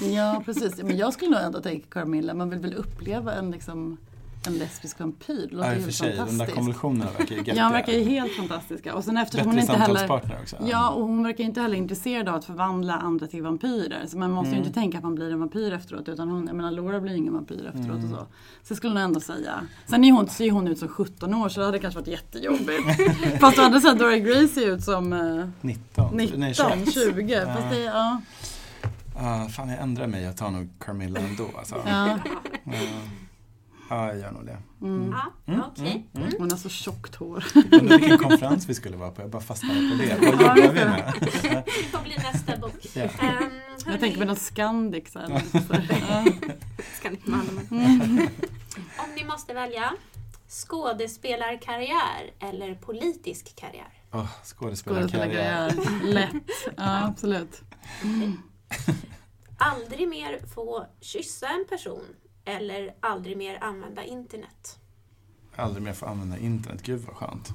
[0.00, 0.76] Ja precis.
[0.76, 2.34] Men jag skulle nog ändå tänka Carmilla.
[2.34, 3.98] Man vill väl uppleva en, liksom,
[4.46, 5.46] en lesbisk vampyr.
[5.50, 7.72] Det låter Ja, i ju och för sig, de där konversationerna verkar ju Ja, hon
[7.72, 8.94] verkar ju helt fantastiska.
[8.94, 10.40] Och sen eftersom Bättre hon inte heller...
[10.42, 10.56] också.
[10.66, 14.06] Ja, och hon verkar ju inte heller intresserad av att förvandla andra till vampyrer.
[14.06, 14.66] Så man måste ju Mm.
[14.66, 16.08] inte tänka att man blir en vampyr efteråt.
[16.08, 18.10] Utan hon, jag menar, Laura blir ju ingen vampyr efteråt och Mm.
[18.10, 18.16] så.
[18.62, 19.60] Så jag skulle nog ändå säga.
[19.86, 23.40] Sen är hon, ser hon ut som 17 år så det hade kanske varit jättejobbigt.
[23.40, 26.92] Fast då hade sett Dora Gray se ut som eh, 19, 19, nej 21.
[26.94, 27.44] 20.
[27.46, 28.20] Fast det, ja.
[29.20, 31.74] Ah, fan jag ändrar mig, jag tar nog Carmilla ändå alltså.
[31.86, 32.18] ja.
[32.64, 32.72] Ja,
[33.88, 34.58] ja jag gör nog det.
[34.82, 35.10] Mm.
[35.10, 36.06] Ja, Mm, okej.
[36.14, 37.44] mm, Hon har så tjockt hår.
[37.54, 40.16] Undrar vilken konferens vi skulle vara på, jag bara fastnade på det.
[40.20, 40.84] Vad jobbar vi det.
[40.84, 41.12] med?
[41.64, 42.86] Det får bli nästa bok.
[42.94, 43.02] Ja.
[43.02, 43.50] Ehm,
[43.86, 45.14] Jag tänker på något Scandic.
[45.14, 45.20] Ni
[47.24, 47.60] med alla
[48.98, 49.92] Om ni måste välja
[50.48, 53.92] skådespelarkarriär eller politisk karriär?
[54.12, 55.70] Oh, skådespelarkarriär.
[55.70, 56.12] Skådespelarkarriär.
[56.12, 56.32] Lätt.
[56.76, 57.60] Ja, absolut.
[59.58, 62.04] Aldrig mer få kyssa en person
[62.48, 64.78] eller aldrig mer använda internet?
[65.56, 67.48] Aldrig mer få använda internet, gud vad skönt.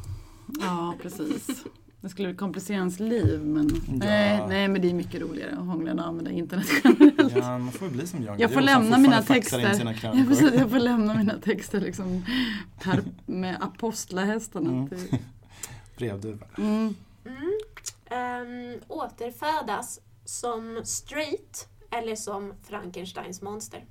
[0.62, 1.64] Ja, precis.
[2.02, 5.92] Det skulle komplicera ens liv men nej, nej men det är mycket roligare att hångla
[5.92, 7.36] än att använda internet generellt.
[7.36, 9.60] Ja, man får bli som Jan Jag får lämna mina texter.
[10.04, 12.26] Jag, precis, jag får lämna mina texter liksom
[12.82, 14.70] per, med apostlahästarna.
[14.70, 14.90] Mm.
[14.90, 15.18] till-
[15.98, 16.46] Brevduva.
[16.58, 16.96] Mm.
[17.26, 17.60] Mm.
[18.10, 23.86] Ehm, återfödas som straight eller som Frankensteins monster?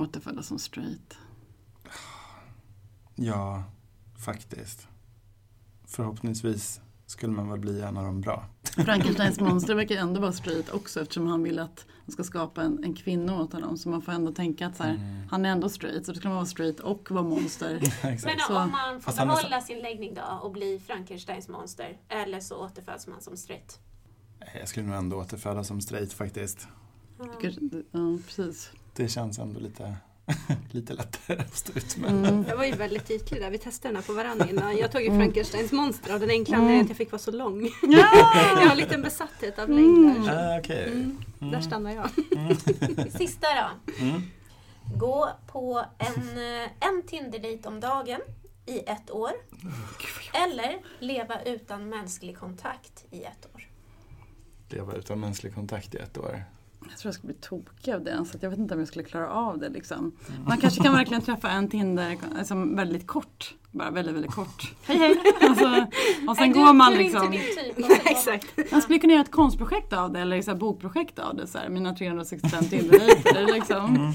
[0.00, 1.16] Återfödda som straight.
[3.14, 3.64] Ja,
[4.24, 4.88] faktiskt.
[5.86, 8.44] Förhoppningsvis skulle man väl bli en av de bra.
[8.84, 12.84] Frankensteins monster verkar ändå vara straight också eftersom han vill att han ska skapa en,
[12.84, 13.78] en kvinna åt honom.
[13.78, 15.28] Så man får ändå tänka att så här, Mm.
[15.30, 17.80] han är ändå straight så då ska man vara straight och vara monster.
[18.02, 22.56] Men Så- om man får behålla sin läggning då och bli Frankensteins monster, eller så
[22.64, 23.80] återföds man som straight.
[24.58, 26.68] Jag skulle nog ändå återfödas som straight faktiskt.
[27.40, 28.70] Tycker- Ja, precis.
[28.96, 29.96] Det känns ändå lite,
[30.70, 32.10] lite lättare att stå ut med.
[32.10, 32.44] Mm.
[32.48, 34.76] Jag var ju väldigt ytlig där, vi testade den här på varandra innan.
[34.76, 35.18] Jag tog ju Mm.
[35.20, 36.64] Frankensteins monster av den enkla Mm.
[36.64, 37.62] anledningen att jag fick vara så lång.
[37.64, 37.70] Ja!
[38.56, 40.54] Jag har en liten besatthet av längd där.
[40.56, 40.84] Ah, Okej.
[40.86, 41.52] Mm, Mm.
[41.52, 42.10] Där stannar jag.
[43.12, 43.94] Sista då.
[44.04, 44.22] Mm.
[44.96, 48.20] Gå på en, eh, en Tinder-dejt om dagen
[48.66, 49.30] i ett år.
[50.32, 53.68] Eller leva utan mänsklig kontakt i ett år.
[54.68, 56.44] Leva utan mänsklig kontakt i ett år.
[56.90, 58.24] Jag tror jag skulle bli tokig av det.
[58.30, 59.68] Så att jag vet inte om jag skulle klara av det.
[59.68, 60.12] Liksom.
[60.46, 63.54] Man kanske kan verkligen träffa en Tinder som väldigt kort.
[63.70, 64.72] Bara väldigt, väldigt kort.
[64.86, 65.16] Hej hej!
[65.40, 65.64] Alltså,
[66.28, 67.32] och sen Nej, går man liksom.
[67.34, 67.78] inte min typ.
[67.78, 68.72] och så går man- Exakt.
[68.72, 71.46] Man skulle kunna göra ett konstprojekt av det eller så här bokprojekt av det.
[71.46, 73.46] Så här, mina 365 Tinder-dejter.
[73.54, 74.12] Liksom.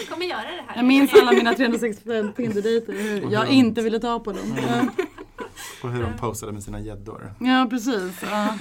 [0.00, 0.76] Du kommer göra det här.
[0.76, 2.92] Jag minns alla mina 365 Tinder-dejter.
[2.92, 4.56] Hur jag inte ville ta på dem.
[4.68, 5.04] Ja,
[5.82, 7.34] Och hur de posade med sina gäddor.
[7.40, 8.12] Ja precis.
[8.30, 8.54] Ja.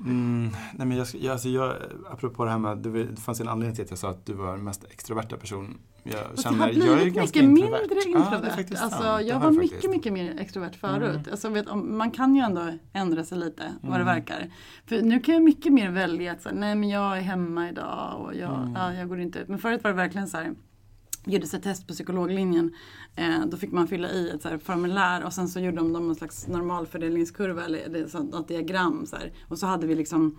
[0.00, 1.76] Mm, nej men jag, jag, alltså jag,
[2.10, 4.52] apropå det här med, det, fanns en anledning till att jag sa att du var
[4.56, 6.86] den mest extroverta person jag Fast jag känner.
[6.86, 7.80] jag är ganska mycket introvert.
[7.80, 8.50] mindre introvert.
[8.56, 9.90] faktiskt alltså, jag har var jag mycket, faktiskt.
[9.94, 11.16] mycket mer extrovert förut.
[11.16, 11.30] Mm.
[11.30, 14.06] Alltså, vet, man kan ju ändå ändra sig lite vad det Mm.
[14.06, 14.50] verkar.
[14.86, 18.20] För nu kan jag mycket mer välja att säga, nej men jag är hemma idag
[18.20, 18.72] och jag, Mm.
[18.74, 19.48] ja, jag går inte ut.
[19.48, 20.54] Men förut var det verkligen så här
[21.24, 22.74] gjordes ett test på psykologlinjen.
[23.16, 25.92] Eh, då fick man fylla i ett så här formulär och sen så gjorde de
[25.92, 29.06] någon slags normalfördelningskurva eller, eller så, något diagram.
[29.06, 29.32] Så här.
[29.48, 30.38] Och så hade vi liksom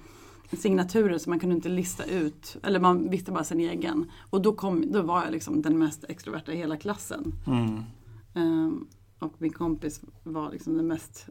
[0.57, 4.11] signaturer så man kunde inte lista ut, eller man visste bara sin egen.
[4.29, 7.33] Och då, kom, då var jag liksom den mest extroverta i hela klassen.
[7.47, 7.83] Mm.
[8.33, 8.87] Ehm,
[9.19, 11.27] och min kompis var liksom den mest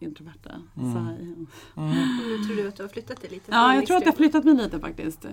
[0.00, 0.50] introverta.
[0.76, 0.92] Mm.
[0.92, 1.46] Så, Mm.
[1.76, 3.44] Och nu tror du att du har flyttat dig lite?
[3.50, 5.26] ja, jag tror att jag extrem- flyttat mig lite faktiskt.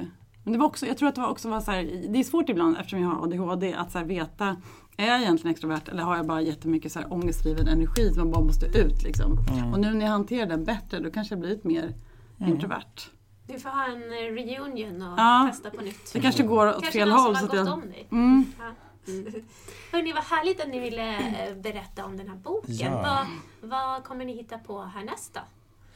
[0.44, 2.24] Men det var också, jag tror att det var också var så här, det är
[2.24, 4.56] svårt ibland eftersom jag har ADHD att så här veta,
[4.98, 8.32] är jag egentligen extrovert eller har jag bara jättemycket så här ångestdriven energi som man
[8.32, 9.38] bara måste ut liksom.
[9.52, 9.74] Mm.
[9.74, 11.94] Och nu när jag hanterar den bättre då kanske jag blivit mer
[12.42, 12.52] Mm.
[12.52, 13.10] introvert.
[13.48, 15.48] Du får ha en eh, reunion och Ja.
[15.52, 16.14] testa på nytt.
[16.14, 17.36] Det kanske går åt Kanske fel någon håll.
[17.38, 18.08] som Så har att gått jag, om dig.
[18.12, 18.46] mm.
[18.60, 18.66] Ja.
[19.92, 22.76] Hörni, vad härligt att ni ville eh, berätta om den här boken.
[22.76, 23.26] Ja.
[23.62, 25.40] Vad, vad kommer ni hitta på härnäst då?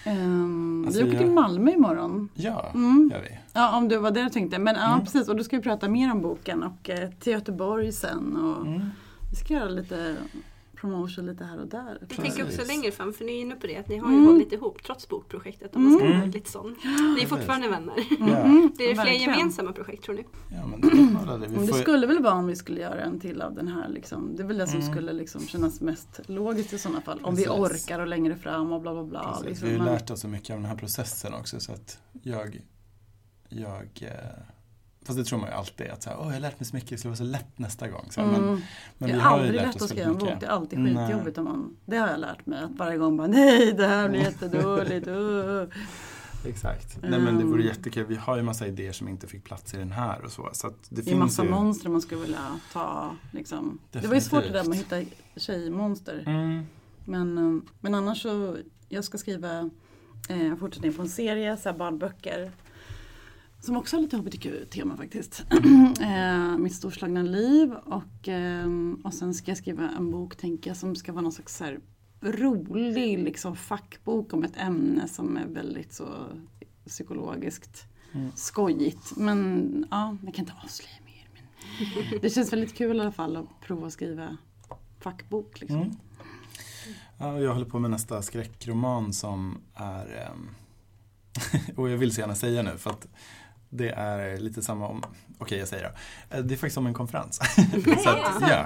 [0.04, 2.30] Ehm, Alltså, vi åker jag- till Malmö imorgon.
[2.34, 3.10] Ja, Mm.
[3.14, 3.38] gör vi.
[3.54, 4.60] Ja, om det var det du tänkte.
[4.60, 5.06] Men ja, Mm.
[5.06, 5.30] precis.
[5.30, 8.38] Och då ska vi prata mer om boken och eh, till Göteborg sen.
[8.38, 8.82] Och Mm.
[9.30, 10.16] Vi ska göra lite
[10.84, 11.98] promotion lite här och där.
[12.00, 14.18] Jag tänker också längre fram, för ni är inne på det att ni har ju
[14.18, 14.28] Mm.
[14.28, 16.20] hållit ihop trots bokprojektet om man ska Mm.
[16.20, 16.76] vara lite sån.
[17.18, 17.94] Ni är fortfarande vänner.
[18.20, 19.22] Mm, Blir det fler verkligen.
[19.22, 20.26] gemensamma projekt tror ni?
[20.52, 23.56] Ja, men det, det, vi skulle väl vara om vi skulle göra en till av
[23.56, 23.90] den här.
[23.90, 24.36] Liksom.
[24.36, 24.92] Det är väl det som Mm.
[24.94, 27.20] skulle liksom kännas mest logiskt i sådana fall.
[27.24, 27.60] Om vi Precis.
[27.60, 29.40] orkar och längre fram och bla bla bla.
[29.46, 29.68] liksom.
[29.68, 32.00] vi har ju Men- lärt oss så mycket av den här processen också så att
[32.24, 32.62] jag,
[33.50, 34.10] jag eh,
[35.06, 36.76] Fast det tror man ju alltid, att så här, Åh, jag har lärt mig så
[36.76, 38.08] mycket, det ska vara så lätt nästa gång.
[38.10, 38.62] Så, här, men, Mm.
[38.98, 40.30] men det vi är aldrig lärt lätt att skriva en bok.
[40.40, 41.38] Det är alltid skitjobbigt.
[41.38, 42.64] Om man, det har jag lärt mig.
[42.64, 45.08] Att varje gång bara nej det här blir jättedåligt.
[45.08, 45.64] uh.
[46.46, 46.98] Exakt.
[47.02, 47.68] Nej men det vore Mm.
[47.68, 48.06] jättekul.
[48.06, 50.50] Vi har ju massa idéer som inte fick plats i den här och så.
[50.54, 51.50] så det Det är massa ju...
[51.50, 53.16] monster man skulle vilja ta.
[53.32, 53.80] Liksom.
[53.92, 56.24] Det var ju svårt det där med att hitta tjejmonster.
[56.26, 56.64] Mm.
[57.06, 58.58] Men, eh, men annars så,
[58.90, 59.70] jag ska skriva
[60.30, 62.52] eh, fortsättning på en serie, så här barnböcker.
[63.64, 65.46] Som också har lite hbtq-tema faktiskt.
[66.02, 68.68] eh, mitt storslagna liv och, eh,
[69.04, 71.64] och sen ska jag skriva en bok tänker jag som ska vara någon slags så
[71.64, 71.80] här,
[72.22, 76.08] rolig liksom, fackbok om ett ämne som är väldigt så
[76.88, 78.32] psykologiskt Mm.
[78.36, 79.18] skojigt.
[79.18, 81.28] Men ja, jag kan inte avslöja mer.
[82.12, 84.38] Men det känns väldigt kul i alla fall att prova att skriva
[85.00, 85.62] fackbok.
[85.62, 85.82] Liksom.
[85.82, 85.96] Mm.
[87.18, 90.50] Ja, jag håller på med nästa skräckroman som är ehm,
[91.76, 93.08] och jag vill så gärna säga nu för att
[93.74, 95.04] det är lite samma om,
[95.38, 95.84] okej jag säger
[96.30, 96.38] det.
[96.38, 97.36] Eh, Det är faktiskt om en konferens.
[98.04, 98.66] så att, ja.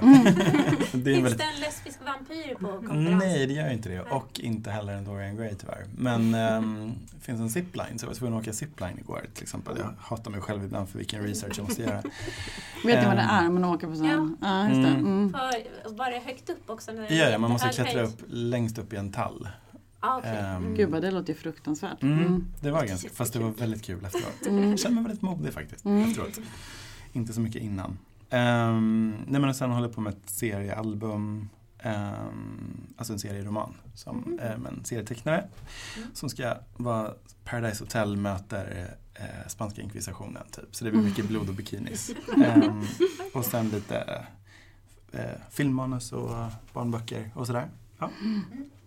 [0.92, 3.18] det är väldigt det en lesbisk vampyr på konferensen?
[3.18, 4.00] Nej, det gör inte det.
[4.00, 5.84] Och inte heller en Dorian Gray tyvärr.
[5.96, 9.42] Men ehm, det finns en zipline, så jag var tvungen att åka zipline igår till
[9.42, 9.76] exempel.
[9.78, 12.02] Jag hatar mig själv ibland för vilken research jag måste göra.
[12.84, 13.46] Vet ni vad det Ehm.
[13.46, 13.50] är?
[13.50, 14.36] Man åker på sån.
[14.40, 14.88] Ja, just det.
[14.88, 15.06] Mm.
[15.06, 15.32] Mm.
[15.32, 16.92] För, var det högt upp också?
[16.92, 18.08] När det Ja, ja, man måste klättra höjd?
[18.08, 19.48] upp längst upp i en tall.
[20.00, 20.36] Ah, okej.
[20.38, 22.02] Ehm, Gud vad det låter ju fruktansvärt.
[22.02, 22.44] Mm, Mm.
[22.60, 24.46] det var ganska, fast det var väldigt kul efteråt.
[24.46, 24.70] Mm.
[24.70, 26.08] Jag känner mig väldigt modig faktiskt Mm.
[26.10, 26.40] efteråt.
[27.12, 27.98] Inte så mycket innan.
[28.30, 34.38] Um, nej men sen håller jag på med ett seriealbum, ehm, alltså en serieroman, som
[34.40, 34.66] mm.
[34.66, 35.48] en serietecknare.
[35.96, 36.08] Mm.
[36.14, 37.12] Som ska vara
[37.44, 40.76] Paradise Hotel möter eh, spanska inkvisitionen typ.
[40.76, 42.10] Så det blir mycket blod och bikinis.
[42.44, 42.82] Ehm,
[43.34, 44.24] och sen lite
[45.12, 45.20] eh,
[45.50, 46.30] filmmanus och
[46.72, 47.68] barnböcker och sådär.
[47.98, 48.10] Ja.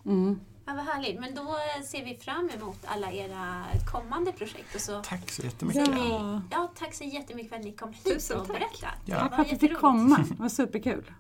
[0.06, 0.40] Mm.
[0.72, 1.20] Ja, vad härligt.
[1.20, 4.76] Men då eh, ser vi fram emot alla era kommande projekt.
[4.76, 5.88] Och så Tack så jättemycket.
[5.88, 5.94] Ja.
[5.94, 8.58] vi, ja, tack så jättemycket för att ni kom hit Tusen och tack.
[8.60, 8.94] berättade.
[9.06, 9.20] Ja.
[9.20, 11.12] Tack var för att du fick komma, det var superkul.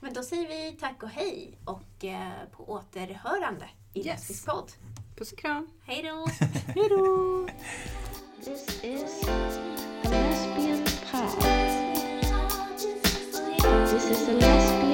[0.00, 4.06] Men då säger vi tack och hej och eh, på återhörande i Yes.
[4.06, 4.72] Lesbisk podd.
[5.16, 5.68] Puss och kram.
[5.84, 6.26] Hej då!
[6.74, 7.48] Hej då!
[8.44, 9.28] This is
[10.04, 11.42] a lesbian pod.
[13.90, 14.91] This is a lesbian